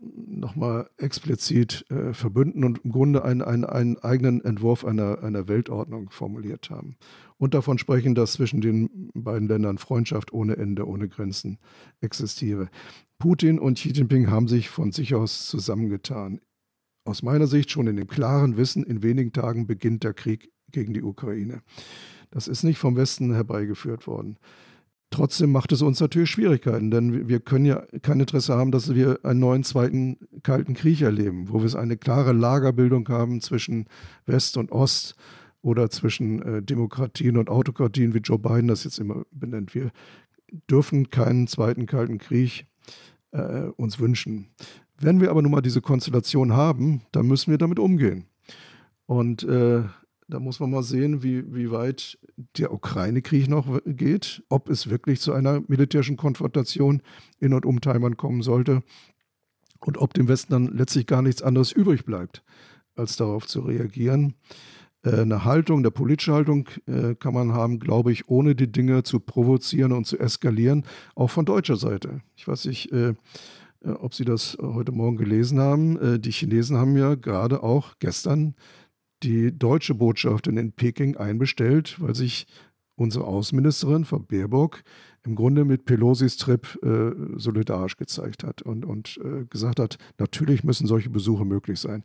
[0.00, 6.70] nochmal explizit verbünden und im Grunde einen, einen, einen eigenen Entwurf einer, einer Weltordnung formuliert
[6.70, 6.96] haben.
[7.40, 11.56] Und davon sprechen, dass zwischen den beiden Ländern Freundschaft ohne Ende, ohne Grenzen
[12.02, 12.68] existiere.
[13.18, 16.42] Putin und Xi Jinping haben sich von sich aus zusammengetan.
[17.06, 20.92] Aus meiner Sicht schon in dem klaren Wissen, in wenigen Tagen beginnt der Krieg gegen
[20.92, 21.62] die Ukraine.
[22.30, 24.36] Das ist nicht vom Westen herbeigeführt worden.
[25.08, 29.18] Trotzdem macht es uns natürlich Schwierigkeiten, denn wir können ja kein Interesse haben, dass wir
[29.22, 33.86] einen neuen zweiten Kalten Krieg erleben, wo wir eine klare Lagerbildung haben zwischen
[34.26, 35.16] West und Ost
[35.62, 39.74] oder zwischen äh, Demokratien und Autokratien, wie Joe Biden das jetzt immer benennt.
[39.74, 39.90] Wir
[40.70, 42.66] dürfen keinen zweiten Kalten Krieg
[43.32, 44.48] äh, uns wünschen.
[44.98, 48.26] Wenn wir aber nun mal diese Konstellation haben, dann müssen wir damit umgehen.
[49.06, 49.82] Und äh,
[50.28, 52.18] da muss man mal sehen, wie, wie weit
[52.56, 57.02] der Ukraine-Krieg noch geht, ob es wirklich zu einer militärischen Konfrontation
[57.40, 58.82] in und um Taiwan kommen sollte
[59.80, 62.44] und ob dem Westen dann letztlich gar nichts anderes übrig bleibt,
[62.94, 64.34] als darauf zu reagieren.
[65.02, 69.02] Äh, eine Haltung, eine politische Haltung äh, kann man haben, glaube ich, ohne die Dinge
[69.02, 70.84] zu provozieren und zu eskalieren,
[71.14, 72.20] auch von deutscher Seite.
[72.36, 73.14] Ich weiß nicht, äh,
[73.82, 76.20] ob Sie das heute Morgen gelesen haben.
[76.20, 78.54] Die Chinesen haben ja gerade auch gestern
[79.22, 82.46] die deutsche Botschaftin in Peking einbestellt, weil sich
[82.94, 84.82] unsere Außenministerin, Frau Baerbock,
[85.24, 90.64] im Grunde mit Pelosis Trip äh, solidarisch gezeigt hat und, und äh, gesagt hat, natürlich
[90.64, 92.04] müssen solche Besuche möglich sein.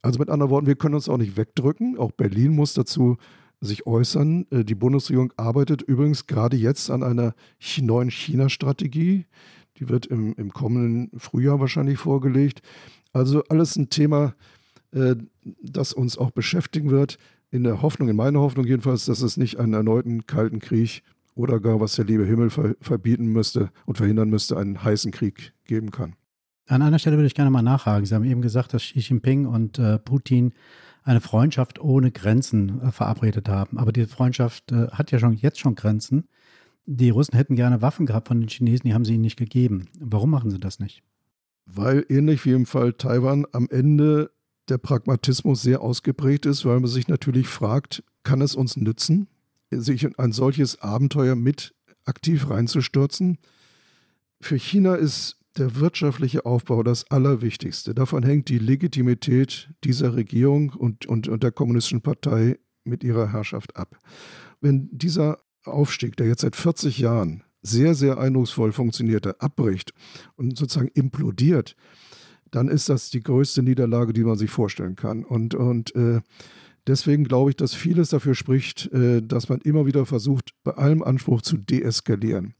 [0.00, 1.98] Also mit anderen Worten, wir können uns auch nicht wegdrücken.
[1.98, 3.16] Auch Berlin muss dazu
[3.60, 4.46] sich äußern.
[4.50, 7.34] Äh, die Bundesregierung arbeitet übrigens gerade jetzt an einer
[7.80, 9.26] neuen China-Strategie.
[9.78, 12.62] Die wird im, im kommenden Frühjahr wahrscheinlich vorgelegt.
[13.12, 14.34] Also alles ein Thema,
[14.92, 15.16] äh,
[15.62, 17.18] das uns auch beschäftigen wird,
[17.50, 21.02] in der Hoffnung, in meiner Hoffnung jedenfalls, dass es nicht einen erneuten kalten Krieg
[21.34, 25.90] oder gar, was der liebe Himmel verbieten müsste und verhindern müsste, einen heißen Krieg geben
[25.90, 26.14] kann.
[26.68, 28.06] An einer Stelle würde ich gerne mal nachhaken.
[28.06, 30.52] Sie haben eben gesagt, dass Xi Jinping und äh, Putin
[31.02, 33.78] eine Freundschaft ohne Grenzen äh, verabredet haben.
[33.78, 36.28] Aber diese Freundschaft äh, hat ja schon jetzt schon Grenzen.
[36.86, 39.88] Die Russen hätten gerne Waffen gehabt von den Chinesen, die haben sie ihnen nicht gegeben.
[40.00, 41.02] Warum machen sie das nicht?
[41.66, 44.30] Weil ähnlich wie im Fall Taiwan am Ende
[44.68, 49.28] der Pragmatismus sehr ausgeprägt ist, weil man sich natürlich fragt, kann es uns nützen,
[49.80, 53.38] sich in ein solches Abenteuer mit aktiv reinzustürzen?
[54.40, 57.94] Für China ist der wirtschaftliche Aufbau das Allerwichtigste.
[57.94, 63.76] Davon hängt die Legitimität dieser Regierung und, und, und der Kommunistischen Partei mit ihrer Herrschaft
[63.76, 63.98] ab.
[64.60, 69.92] Wenn dieser Aufstieg, der jetzt seit 40 Jahren sehr, sehr eindrucksvoll funktionierte, abbricht
[70.36, 71.76] und sozusagen implodiert,
[72.50, 75.24] dann ist das die größte Niederlage, die man sich vorstellen kann.
[75.24, 76.20] Und, und äh,
[76.86, 81.02] deswegen glaube ich, dass vieles dafür spricht, äh, dass man immer wieder versucht, bei allem
[81.02, 82.54] Anspruch zu deeskalieren.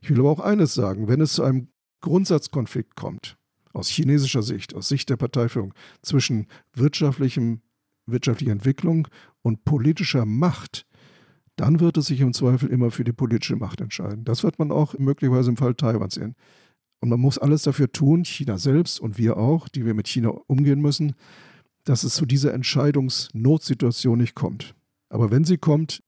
[0.00, 1.68] Ich will aber auch eines sagen, wenn es zu einem
[2.00, 3.36] Grundsatzkonflikt kommt,
[3.72, 7.60] aus chinesischer Sicht, aus Sicht der Parteiführung, zwischen wirtschaftlichem,
[8.06, 9.08] wirtschaftlicher Entwicklung
[9.42, 10.86] und politischer Macht,
[11.56, 14.24] dann wird es sich im Zweifel immer für die politische Macht entscheiden.
[14.24, 16.34] Das wird man auch möglicherweise im Fall Taiwans sehen.
[17.00, 20.30] Und man muss alles dafür tun, China selbst und wir auch, die wir mit China
[20.46, 21.14] umgehen müssen,
[21.86, 24.74] dass es zu dieser Entscheidungsnotsituation nicht kommt.
[25.08, 26.02] Aber wenn sie kommt,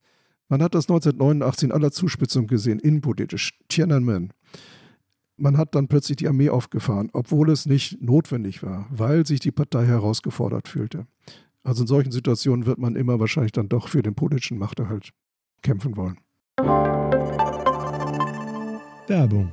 [0.48, 4.32] man hat das 1989 in aller Zuspitzung gesehen, innenpolitisch, Tiananmen.
[5.36, 9.52] Man hat dann plötzlich die Armee aufgefahren, obwohl es nicht notwendig war, weil sich die
[9.52, 11.06] Partei herausgefordert fühlte.
[11.62, 15.10] Also in solchen Situationen wird man immer wahrscheinlich dann doch für den politischen Machterhalt
[15.62, 16.18] kämpfen wollen.
[19.06, 19.52] Werbung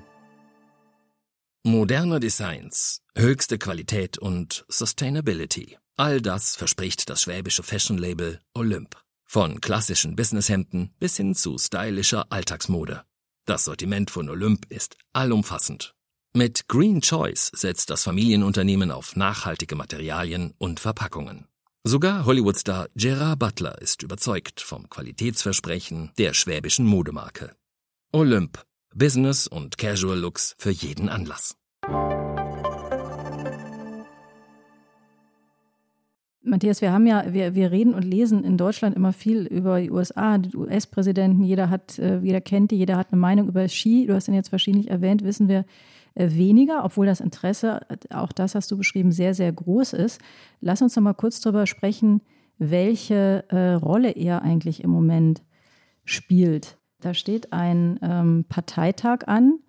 [1.68, 5.80] Moderne Designs, höchste Qualität und Sustainability.
[5.97, 8.95] All das verspricht das schwäbische Fashion-Label Olymp.
[9.24, 13.01] Von klassischen Businesshemden bis hin zu stylischer Alltagsmode.
[13.45, 15.95] Das Sortiment von Olymp ist allumfassend.
[16.36, 21.47] Mit Green Choice setzt das Familienunternehmen auf nachhaltige Materialien und Verpackungen.
[21.84, 27.55] Sogar Hollywoodstar Gerard Butler ist überzeugt vom Qualitätsversprechen der schwäbischen Modemarke.
[28.11, 28.63] Olymp
[28.97, 31.57] Business und Casual Looks für jeden Anlass.
[36.41, 39.91] Matthias, wir haben ja, wir, wir reden und lesen in Deutschland immer viel über die
[39.91, 41.43] USA, die US-Präsidenten.
[41.43, 44.05] Jeder hat, äh, jeder kennt die, jeder hat eine Meinung über Ski.
[44.05, 45.65] Du hast ihn jetzt verschiedentlich erwähnt, wissen wir
[46.13, 47.81] äh, weniger, obwohl das Interesse,
[48.11, 50.21] auch das hast du beschrieben, sehr, sehr groß ist.
[50.61, 52.21] Lass uns noch mal kurz darüber sprechen,
[52.59, 55.43] welche äh, Rolle er eigentlich im Moment
[56.05, 56.77] spielt.
[57.06, 59.60] Da steht ein ähm, Parteitag an.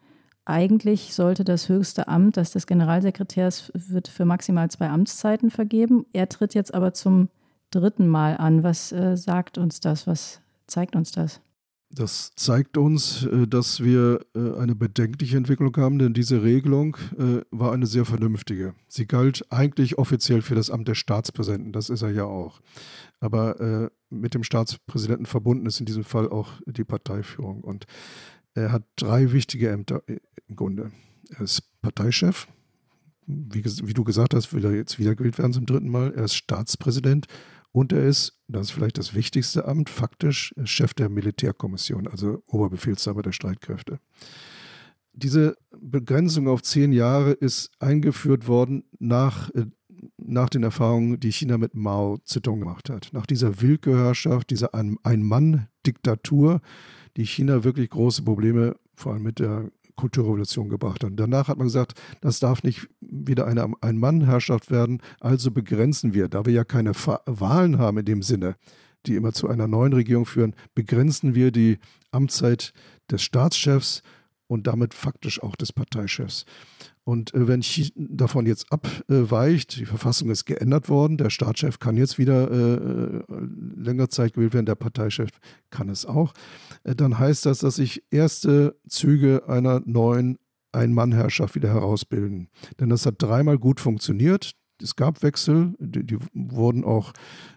[0.47, 6.07] Eigentlich sollte das höchste Amt, das des Generalsekretärs, wird für maximal zwei Amtszeiten vergeben.
[6.15, 7.29] Er tritt jetzt aber zum
[7.71, 8.63] dritten Mal an.
[8.63, 10.07] Was äh, sagt uns das?
[10.07, 11.43] Was zeigt uns das?
[11.97, 17.41] Das zeigt uns, äh, dass wir äh, eine bedenkliche Entwicklung haben, denn diese Regelung äh,
[17.51, 18.75] war eine sehr vernünftige.
[18.87, 22.61] Sie galt eigentlich offiziell für das Amt des Staatspräsidenten, das ist er ja auch.
[23.19, 27.63] Aber mit dem Staatspräsidenten verbunden ist in diesem Fall auch die Parteiführung.
[27.65, 27.87] Und
[28.53, 30.93] er hat drei wichtige Ämter im Grunde.
[31.31, 32.47] Er ist Parteichef,
[33.27, 36.13] wie, wie du gesagt hast, will er jetzt wiedergewählt werden zum dritten Mal.
[36.13, 37.27] Er ist Staatspräsident
[37.77, 43.21] und er ist, das ist vielleicht das wichtigste Amt, faktisch Chef der Militärkommission, also Oberbefehlshaber
[43.21, 44.01] der Streitkräfte.
[45.13, 49.67] Diese Begrenzung auf zehn Jahre ist eingeführt worden nach, äh,
[50.17, 53.11] nach den Erfahrungen, die China mit Mao Zedong gemacht hat.
[53.13, 56.63] Nach dieser Willkürherrschaft, dieser Ein-Mann-Diktatur,
[57.19, 61.13] die China wirklich große Probleme vor allem mit der Kulturrevolution gebracht hat.
[61.17, 66.45] Danach hat man gesagt, das darf nicht wieder eine Ein-Mann-Herrschaft werden, also begrenzen wir, da
[66.45, 68.57] wir ja keine Wahlen haben in dem Sinne,
[69.07, 71.79] die immer zu einer neuen Regierung führen, begrenzen wir die
[72.11, 72.73] Amtszeit
[73.11, 74.03] des Staatschefs
[74.49, 76.45] und damit faktisch auch des Parteichefs.
[77.05, 81.97] Und äh, wenn Xi davon jetzt abweicht, die Verfassung ist geändert worden, der Staatschef kann
[81.97, 83.23] jetzt wieder äh, äh
[83.77, 85.31] längere Zeit gewählt werden, der Parteichef
[85.71, 86.33] kann es auch,
[86.83, 90.39] äh, dann heißt das, dass sich erste Züge einer neuen
[90.73, 92.49] Ein-Mann-Herrschaft wieder herausbilden.
[92.81, 94.53] Denn das hat dreimal gut funktioniert.
[94.83, 97.13] Es gab Wechsel, die, die wurden auch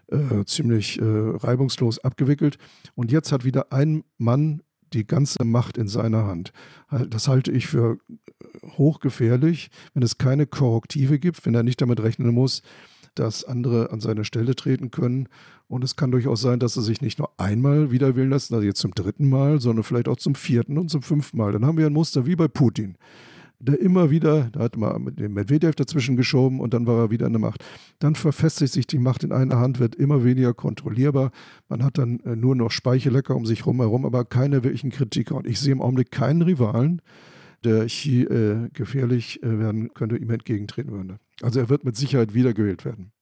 [0.06, 2.56] äh, ziemlich äh, reibungslos abgewickelt.
[2.94, 4.62] Und jetzt hat wieder ein Mann
[4.92, 6.52] die ganze Macht in seiner Hand.
[7.08, 7.98] Das halte ich für
[8.76, 12.62] hochgefährlich, wenn es keine Korrektive gibt, wenn er nicht damit rechnen muss,
[13.14, 15.28] dass andere an seine Stelle treten können.
[15.68, 18.64] Und es kann durchaus sein, dass er sich nicht nur einmal wieder wählen lässt, also
[18.64, 21.52] jetzt zum dritten Mal, sondern vielleicht auch zum vierten und zum fünften Mal.
[21.52, 22.96] Dann haben wir ein Muster wie bei Putin
[23.60, 27.26] der immer wieder, da hat man den Medvedev dazwischen geschoben und dann war er wieder
[27.26, 27.62] in der Macht.
[27.98, 31.30] Dann verfestigt sich die Macht in einer Hand, wird immer weniger kontrollierbar.
[31.68, 35.36] Man hat dann äh, nur noch Speichelecker um sich herum, aber keine wirklichen Kritiker.
[35.36, 37.02] Und ich sehe im Augenblick keinen Rivalen,
[37.62, 41.18] der Xi äh, gefährlich äh, werden könnte, ihm entgegentreten würde.
[41.42, 43.12] Also er wird mit Sicherheit wiedergewählt werden.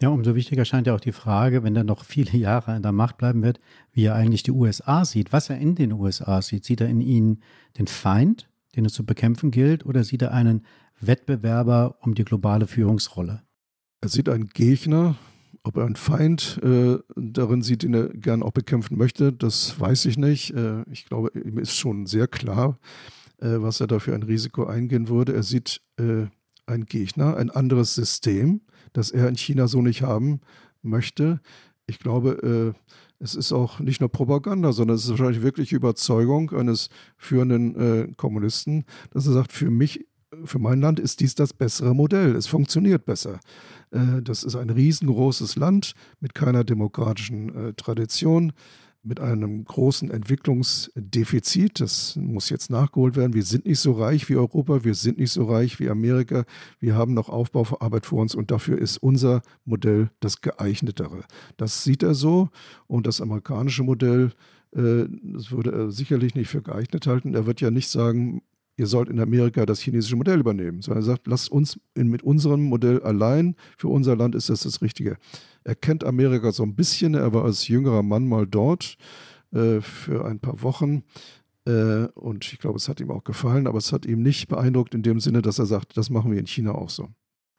[0.00, 2.92] Ja, umso wichtiger scheint ja auch die Frage, wenn er noch viele Jahre in der
[2.92, 3.60] Macht bleiben wird,
[3.92, 6.64] wie er eigentlich die USA sieht, was er in den USA sieht.
[6.64, 7.42] Sieht er in ihnen
[7.78, 10.64] den Feind den es zu bekämpfen gilt, oder sieht er einen
[11.00, 13.42] Wettbewerber um die globale Führungsrolle?
[14.00, 15.16] Er sieht einen Gegner.
[15.64, 20.06] Ob er einen Feind äh, darin sieht, den er gern auch bekämpfen möchte, das weiß
[20.06, 20.52] ich nicht.
[20.54, 22.80] Äh, ich glaube, ihm ist schon sehr klar,
[23.38, 25.34] äh, was er da für ein Risiko eingehen würde.
[25.34, 26.26] Er sieht äh,
[26.66, 28.62] einen Gegner, ein anderes System,
[28.92, 30.40] das er in China so nicht haben
[30.82, 31.40] möchte.
[31.86, 32.92] Ich glaube, äh,
[33.22, 38.12] es ist auch nicht nur Propaganda, sondern es ist wahrscheinlich wirklich Überzeugung eines führenden äh,
[38.16, 40.06] Kommunisten, dass er sagt, für mich,
[40.44, 42.34] für mein Land ist dies das bessere Modell.
[42.34, 43.38] Es funktioniert besser.
[43.92, 48.52] Äh, das ist ein riesengroßes Land mit keiner demokratischen äh, Tradition
[49.02, 51.80] mit einem großen Entwicklungsdefizit.
[51.80, 53.34] Das muss jetzt nachgeholt werden.
[53.34, 56.44] Wir sind nicht so reich wie Europa, wir sind nicht so reich wie Amerika.
[56.78, 61.24] Wir haben noch Aufbauarbeit vor uns und dafür ist unser Modell das geeignetere.
[61.56, 62.48] Das sieht er so
[62.86, 64.32] und das amerikanische Modell,
[64.74, 67.34] äh, das würde er sicherlich nicht für geeignet halten.
[67.34, 68.42] Er wird ja nicht sagen,
[68.76, 72.62] ihr sollt in Amerika das chinesische Modell übernehmen, sondern er sagt, lasst uns mit unserem
[72.62, 75.18] Modell allein, für unser Land ist das das Richtige.
[75.64, 77.14] Er kennt Amerika so ein bisschen.
[77.14, 78.96] Er war als jüngerer Mann mal dort
[79.52, 81.04] äh, für ein paar Wochen.
[81.66, 84.94] Äh, und ich glaube, es hat ihm auch gefallen, aber es hat ihm nicht beeindruckt
[84.94, 87.08] in dem Sinne, dass er sagt, das machen wir in China auch so.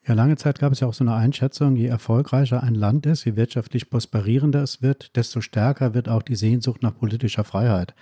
[0.05, 3.23] Ja, lange Zeit gab es ja auch so eine Einschätzung, je erfolgreicher ein Land ist,
[3.23, 7.95] je wirtschaftlich prosperierender es wird, desto stärker wird auch die Sehnsucht nach politischer Freiheit.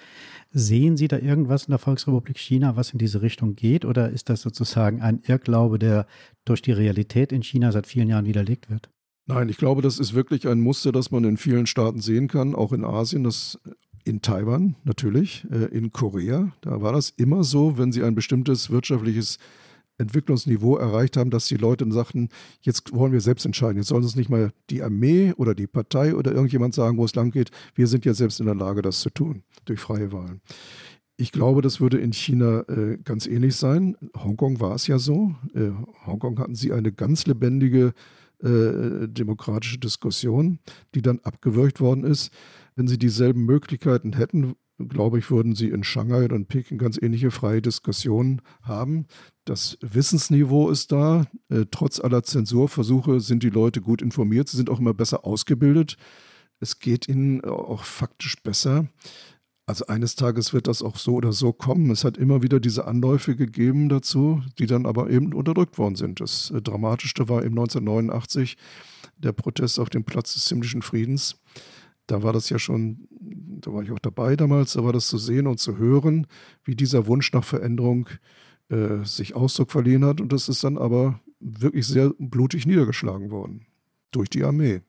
[0.49, 4.30] Sehen Sie da irgendwas in der Volksrepublik China, was in diese Richtung geht, oder ist
[4.30, 6.08] das sozusagen ein Irrglaube, der
[6.43, 8.89] durch die Realität in China seit vielen Jahren widerlegt wird?
[9.34, 12.53] Nein, ich glaube, das ist wirklich ein Muster, das man in vielen Staaten sehen kann,
[12.53, 13.57] auch in Asien, das
[14.03, 16.51] in Taiwan natürlich, äh, in Korea.
[16.59, 19.38] Da war das immer so, wenn sie ein bestimmtes wirtschaftliches
[19.97, 22.27] Entwicklungsniveau erreicht haben, dass die Leute sagten,
[22.59, 23.77] jetzt wollen wir selbst entscheiden.
[23.77, 27.15] Jetzt soll es nicht mal die Armee oder die Partei oder irgendjemand sagen, wo es
[27.15, 27.51] lang geht.
[27.73, 30.41] Wir sind ja selbst in der Lage, das zu tun, durch freie Wahlen.
[31.15, 33.95] Ich glaube, das würde in China äh, ganz ähnlich sein.
[34.17, 35.34] Hongkong war es ja so.
[35.53, 35.69] Äh,
[36.05, 37.93] Hongkong hatten sie eine ganz lebendige
[38.43, 40.59] äh, demokratische Diskussion,
[40.95, 42.31] die dann abgewürgt worden ist.
[42.75, 44.55] Wenn sie dieselben Möglichkeiten hätten,
[44.89, 49.05] glaube ich, würden sie in Shanghai in Peking ganz ähnliche freie Diskussionen haben.
[49.45, 51.25] Das Wissensniveau ist da.
[51.49, 54.49] Äh, trotz aller Zensurversuche sind die Leute gut informiert.
[54.49, 55.97] Sie sind auch immer besser ausgebildet.
[56.59, 58.87] Es geht ihnen auch faktisch besser.
[59.72, 61.91] Also eines Tages wird das auch so oder so kommen.
[61.91, 66.19] Es hat immer wieder diese Anläufe gegeben dazu, die dann aber eben unterdrückt worden sind.
[66.19, 68.57] Das äh, Dramatischste war eben 1989
[69.15, 71.38] der Protest auf dem Platz des ziemlichen Friedens
[72.07, 75.17] da war das ja schon, da war ich auch dabei damals, da war das zu
[75.17, 76.28] sehen und zu hören,
[76.65, 78.09] wie dieser Wunsch nach Veränderung
[78.67, 80.19] äh, sich Ausdruck verliehen hat.
[80.19, 83.65] Und das ist dann aber wirklich sehr blutig niedergeschlagen worden
[84.11, 84.82] durch die Armee.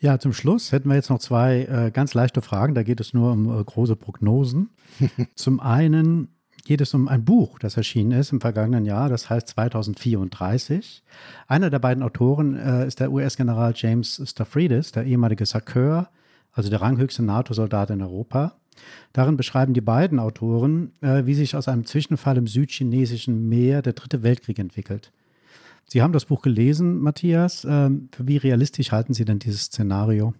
[0.00, 2.74] Ja, zum Schluss hätten wir jetzt noch zwei äh, ganz leichte Fragen.
[2.74, 4.70] Da geht es nur um äh, große Prognosen.
[5.34, 6.28] zum einen
[6.64, 11.02] geht es um ein Buch, das erschienen ist im vergangenen Jahr, das heißt 2034.
[11.46, 16.10] Einer der beiden Autoren äh, ist der US-General James Staffridis, der ehemalige Sackeur
[16.58, 18.56] also der ranghöchste NATO-Soldat in Europa.
[19.12, 23.92] Darin beschreiben die beiden Autoren, äh, wie sich aus einem Zwischenfall im südchinesischen Meer der
[23.92, 25.12] Dritte Weltkrieg entwickelt.
[25.90, 27.66] Sie haben das Buch gelesen, Matthias.
[27.68, 30.34] Ähm, wie realistisch halten Sie denn dieses Szenario?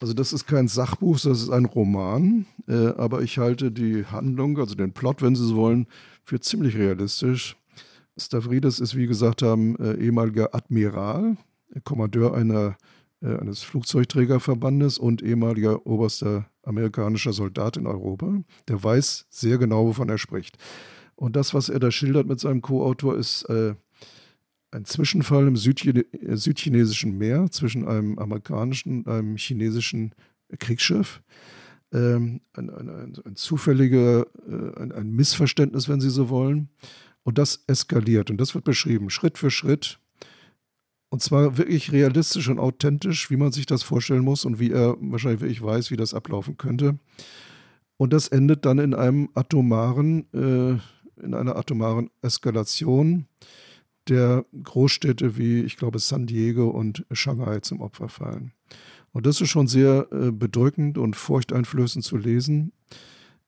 [0.00, 4.58] Also das ist kein Sachbuch, das ist ein Roman, äh, aber ich halte die Handlung,
[4.58, 5.86] also den Plot, wenn Sie so wollen,
[6.24, 7.56] für ziemlich realistisch.
[8.18, 11.36] Stavridis ist, wie gesagt haben, äh, ehemaliger Admiral,
[11.84, 12.76] Kommandeur einer
[13.22, 18.42] äh, eines Flugzeugträgerverbandes und ehemaliger oberster amerikanischer Soldat in Europa.
[18.68, 20.56] Der weiß sehr genau, wovon er spricht.
[21.16, 23.74] Und das, was er da schildert mit seinem Co-Autor, ist äh,
[24.70, 30.14] ein Zwischenfall im Südchine äh, südchinesischen Meer zwischen einem amerikanischen und einem chinesischen
[30.58, 31.22] Kriegsschiff.
[31.92, 36.68] Ähm, ein, ein, ein, ein, zufälliger, äh, ein, ein Missverständnis, wenn Sie so wollen.
[37.22, 38.30] Und das eskaliert.
[38.30, 40.00] Und das wird beschrieben, Schritt für Schritt
[41.10, 44.96] und zwar wirklich realistisch und authentisch, wie man sich das vorstellen muss und wie er
[45.00, 46.98] wahrscheinlich wirklich weiß, wie das ablaufen könnte.
[47.96, 50.78] Und das endet dann in einem atomaren, äh,
[51.22, 53.26] in einer atomaren Eskalation
[54.08, 58.52] der Großstädte wie, ich glaube, San Diego und Shanghai zum Opfer fallen.
[59.12, 62.72] Und das ist schon sehr äh, bedrückend und furchteinflößend zu lesen.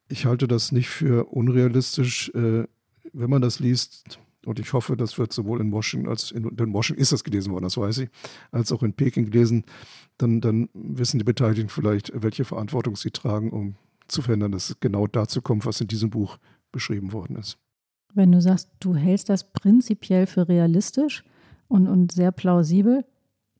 [0.09, 2.29] Ich halte das nicht für unrealistisch.
[2.35, 2.65] Äh,
[3.13, 6.73] wenn man das liest, und ich hoffe, das wird sowohl in Washington als in, in
[6.73, 8.09] Washington ist das gelesen worden, das weiß ich,
[8.51, 9.63] als auch in Peking gelesen.
[10.17, 13.75] Dann, dann wissen die Beteiligten vielleicht, welche Verantwortung sie tragen, um
[14.07, 16.37] zu verhindern, dass es genau dazu kommt, was in diesem Buch
[16.71, 17.57] beschrieben worden ist.
[18.13, 21.23] Wenn du sagst, du hältst das prinzipiell für realistisch
[21.67, 23.05] und, und sehr plausibel,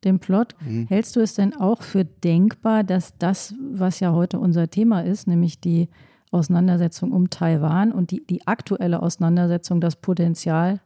[0.04, 0.86] den Plot, mhm.
[0.86, 5.26] hältst du es denn auch für denkbar, dass das, was ja heute unser Thema ist,
[5.26, 5.88] nämlich die
[6.30, 10.80] Auseinandersetzung um Taiwan und die, die aktuelle Auseinandersetzung das Potenzial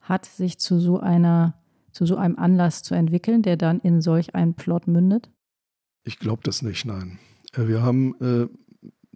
[0.00, 1.54] hat, sich zu so einer,
[1.92, 5.30] zu so einem Anlass zu entwickeln, der dann in solch einen Plot mündet?
[6.04, 7.18] Ich glaube das nicht, nein.
[7.52, 8.48] Äh, wir haben äh,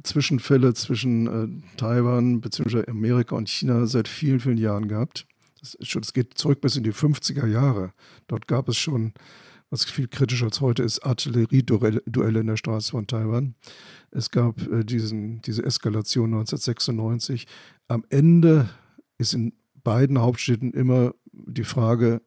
[0.03, 2.85] Zwischenfälle zwischen äh, Taiwan bzw.
[2.89, 5.27] Amerika und China seit vielen, vielen Jahren gehabt.
[5.61, 7.93] Das, schon, das geht zurück bis in die 50er Jahre.
[8.27, 9.15] Dort gab es schon
[9.71, 13.55] was viel kritischer als heute ist, Artillerieduelle in der Straße von Taiwan.
[14.11, 17.47] Es gab äh, diesen, diese Eskalation 1996.
[17.89, 18.69] Am Ende
[19.19, 22.23] ist in beiden Hauptstädten immer die Frage,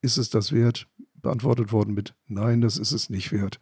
[0.00, 0.88] ist es das wert?
[1.14, 3.60] Beantwortet worden mit Nein, das ist es nicht wert.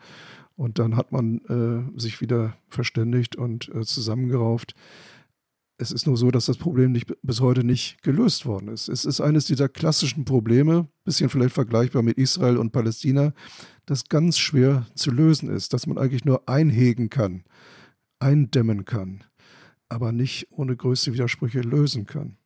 [0.56, 4.74] Und dann hat man äh, sich wieder verständigt und äh, zusammengerauft.
[5.78, 8.88] Es ist nur so, dass das Problem nicht, bis heute nicht gelöst worden ist.
[8.88, 13.32] Es ist eines dieser klassischen Probleme, bisschen vielleicht vergleichbar mit Israel und Palästina,
[13.86, 17.44] das ganz schwer zu lösen ist, dass man eigentlich nur einhegen kann,
[18.18, 19.24] eindämmen kann,
[19.88, 22.36] aber nicht ohne größte Widersprüche lösen kann.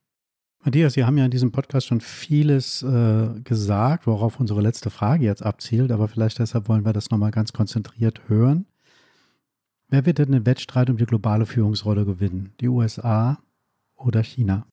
[0.65, 5.27] Matthias, Sie haben ja in diesem Podcast schon vieles äh, gesagt, worauf unsere letzte Frage
[5.27, 8.65] jetzt abzielt, aber vielleicht deshalb wollen wir das nochmal ganz konzentriert hören.
[9.91, 12.55] Wer wird denn den Wettstreit um die globale Führungsrolle gewinnen?
[12.61, 13.39] Die USA
[13.95, 14.67] oder China?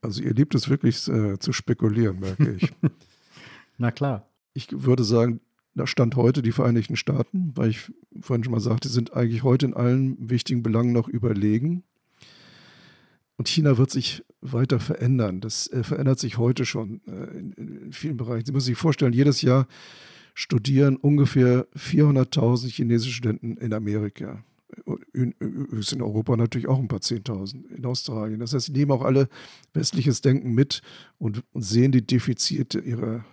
[0.00, 2.72] Also ihr liebt es wirklich äh, zu spekulieren, merke ich.
[3.76, 4.26] Na klar.
[4.54, 5.40] Ich würde sagen,
[5.74, 7.92] da stand heute die Vereinigten Staaten, weil ich
[8.22, 11.84] vorhin schon mal sagte, sind eigentlich heute in allen wichtigen Belangen noch überlegen.
[13.42, 15.40] Und China wird sich weiter verändern.
[15.40, 18.46] Das äh, verändert sich heute schon äh, in, in, vielen Bereichen.
[18.46, 19.66] Sie müssen sich vorstellen, jedes Jahr
[20.32, 24.44] studieren ungefähr 400.000 chinesische Studenten in Amerika.
[25.12, 28.38] In, in, Europa natürlich auch ein paar Zehntausend, in Australien.
[28.38, 29.28] Das heißt, sie nehmen auch alle
[29.74, 30.80] westliches Denken mit
[31.18, 33.24] und, und sehen die Defizite ihrer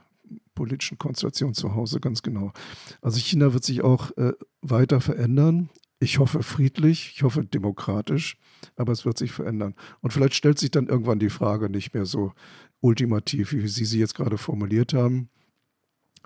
[0.56, 2.52] politischen Konstellation zu Hause ganz genau.
[3.00, 4.34] Also China wird sich auch äh,
[4.64, 5.70] weiter verändern.
[6.00, 8.38] Ich hoffe friedlich, ich hoffe demokratisch,
[8.78, 9.76] aber es wird sich verändern.
[10.02, 12.34] Und vielleicht stellt sich dann irgendwann die Frage nicht mehr so
[12.80, 15.30] ultimativ, wie Sie sie jetzt gerade formuliert haben.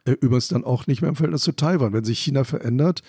[0.06, 1.94] Äh, übrigens dann auch nicht mehr im Verhältnis zu Taiwan.
[1.94, 3.02] Wenn sich China verändert,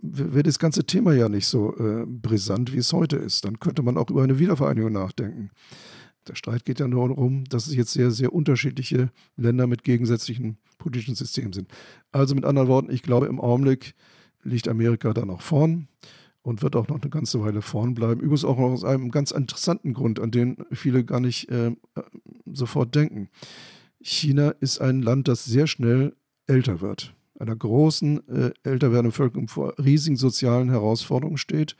[0.00, 3.44] wird das ganze Thema ja nicht so äh, brisant, wie es heute ist.
[3.44, 5.50] Dann könnte man auch über eine Wiedervereinigung nachdenken.
[6.28, 10.58] Der Streit geht ja nur darum, dass es jetzt sehr, sehr unterschiedliche Länder mit gegensätzlichen
[10.76, 11.70] politischen Systemen sind.
[12.12, 13.94] Also mit anderen Worten, ich glaube, im Augenblick
[14.42, 15.88] liegt Amerika da noch vorn
[16.42, 18.20] und wird auch noch eine ganze Weile vorn bleiben.
[18.20, 21.72] Übrigens auch aus einem ganz interessanten Grund, an den viele gar nicht äh,
[22.46, 23.28] sofort denken.
[24.00, 26.14] China ist ein Land, das sehr schnell
[26.46, 31.76] älter wird, einer großen äh, älter werdenden Bevölkerung vor riesigen sozialen Herausforderungen steht,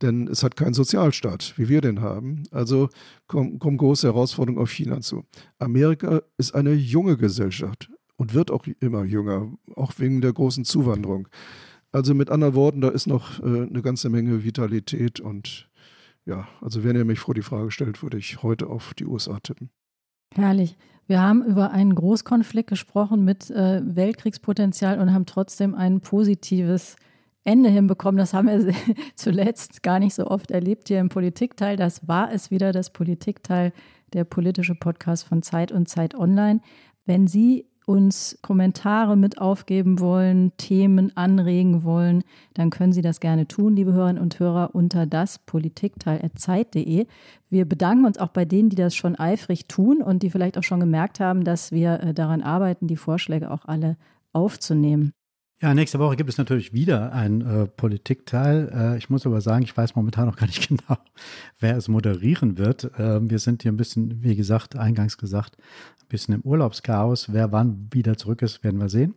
[0.00, 2.44] denn es hat keinen Sozialstaat, wie wir den haben.
[2.50, 2.88] Also
[3.26, 5.24] kommen, kommen große Herausforderungen auf China zu.
[5.58, 11.28] Amerika ist eine junge Gesellschaft und wird auch immer jünger, auch wegen der großen Zuwanderung.
[11.92, 15.68] Also mit anderen Worten, da ist noch äh, eine ganze Menge Vitalität und
[16.26, 19.40] ja, also wenn ihr mich vor die Frage stellt, würde ich heute auf die USA
[19.40, 19.70] tippen.
[20.34, 20.76] Herrlich.
[21.06, 26.96] Wir haben über einen Großkonflikt gesprochen mit äh, Weltkriegspotenzial und haben trotzdem ein positives
[27.44, 28.18] Ende hinbekommen.
[28.18, 28.74] Das haben wir
[29.14, 31.76] zuletzt gar nicht so oft erlebt hier im Politikteil.
[31.76, 33.72] Das war es wieder, das Politikteil,
[34.12, 36.60] der politische Podcast von Zeit und Zeit Online.
[37.06, 42.22] Wenn Sie uns Kommentare mit aufgeben wollen, Themen anregen wollen,
[42.52, 47.06] dann können Sie das gerne tun, liebe Hörerinnen und Hörer, unter das Politikteil.zeit.de.
[47.48, 50.62] Wir bedanken uns auch bei denen, die das schon eifrig tun und die vielleicht auch
[50.62, 53.96] schon gemerkt haben, dass wir äh, daran arbeiten, die Vorschläge auch alle
[54.34, 55.12] aufzunehmen.
[55.60, 58.70] Ja, nächste Woche gibt es natürlich wieder einen äh, Politikteil.
[58.72, 60.98] Äh, ich muss aber sagen, ich weiß momentan noch gar nicht genau,
[61.58, 62.84] wer es moderieren wird.
[62.96, 65.56] Äh, wir sind hier ein bisschen, wie gesagt, eingangs gesagt,
[66.08, 67.32] bisschen im Urlaubschaos.
[67.32, 69.14] Wer wann wieder zurück ist, werden wir sehen.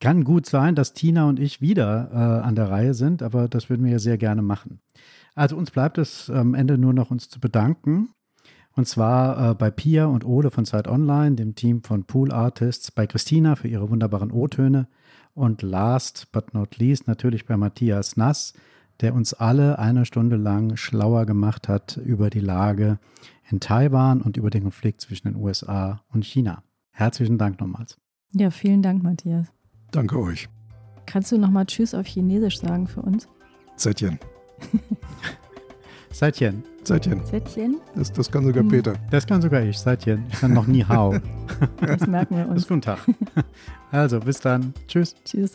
[0.00, 3.70] Kann gut sein, dass Tina und ich wieder äh, an der Reihe sind, aber das
[3.70, 4.80] würden wir ja sehr gerne machen.
[5.34, 8.08] Also uns bleibt es am Ende nur noch uns zu bedanken.
[8.74, 12.90] Und zwar äh, bei Pia und Ole von Zeit Online, dem Team von Pool Artists,
[12.90, 14.88] bei Christina für ihre wunderbaren O-Töne
[15.34, 18.54] und last but not least natürlich bei Matthias Nass,
[19.00, 22.98] der uns alle eine Stunde lang schlauer gemacht hat über die Lage
[23.52, 26.62] in Taiwan und über den Konflikt zwischen den USA und China.
[26.90, 27.98] Herzlichen Dank nochmals.
[28.32, 29.46] Ja, vielen Dank, Matthias.
[29.90, 30.48] Danke euch.
[31.06, 33.28] Kannst du nochmal Tschüss auf Chinesisch sagen für uns?
[33.76, 34.18] Zetian.
[36.10, 36.62] Seitchen.
[36.84, 37.24] Seitchen.
[37.24, 37.80] Seitchen?
[37.94, 38.68] Das, das kann sogar hm.
[38.68, 38.94] Peter.
[39.10, 40.24] Das kann sogar ich, Seitchen.
[40.30, 41.14] Ich kann noch nie Hau.
[41.80, 42.54] Das merken wir uns.
[42.56, 42.98] Bis guten Tag.
[43.90, 44.74] Also, bis dann.
[44.88, 45.14] Tschüss.
[45.24, 45.54] Tschüss.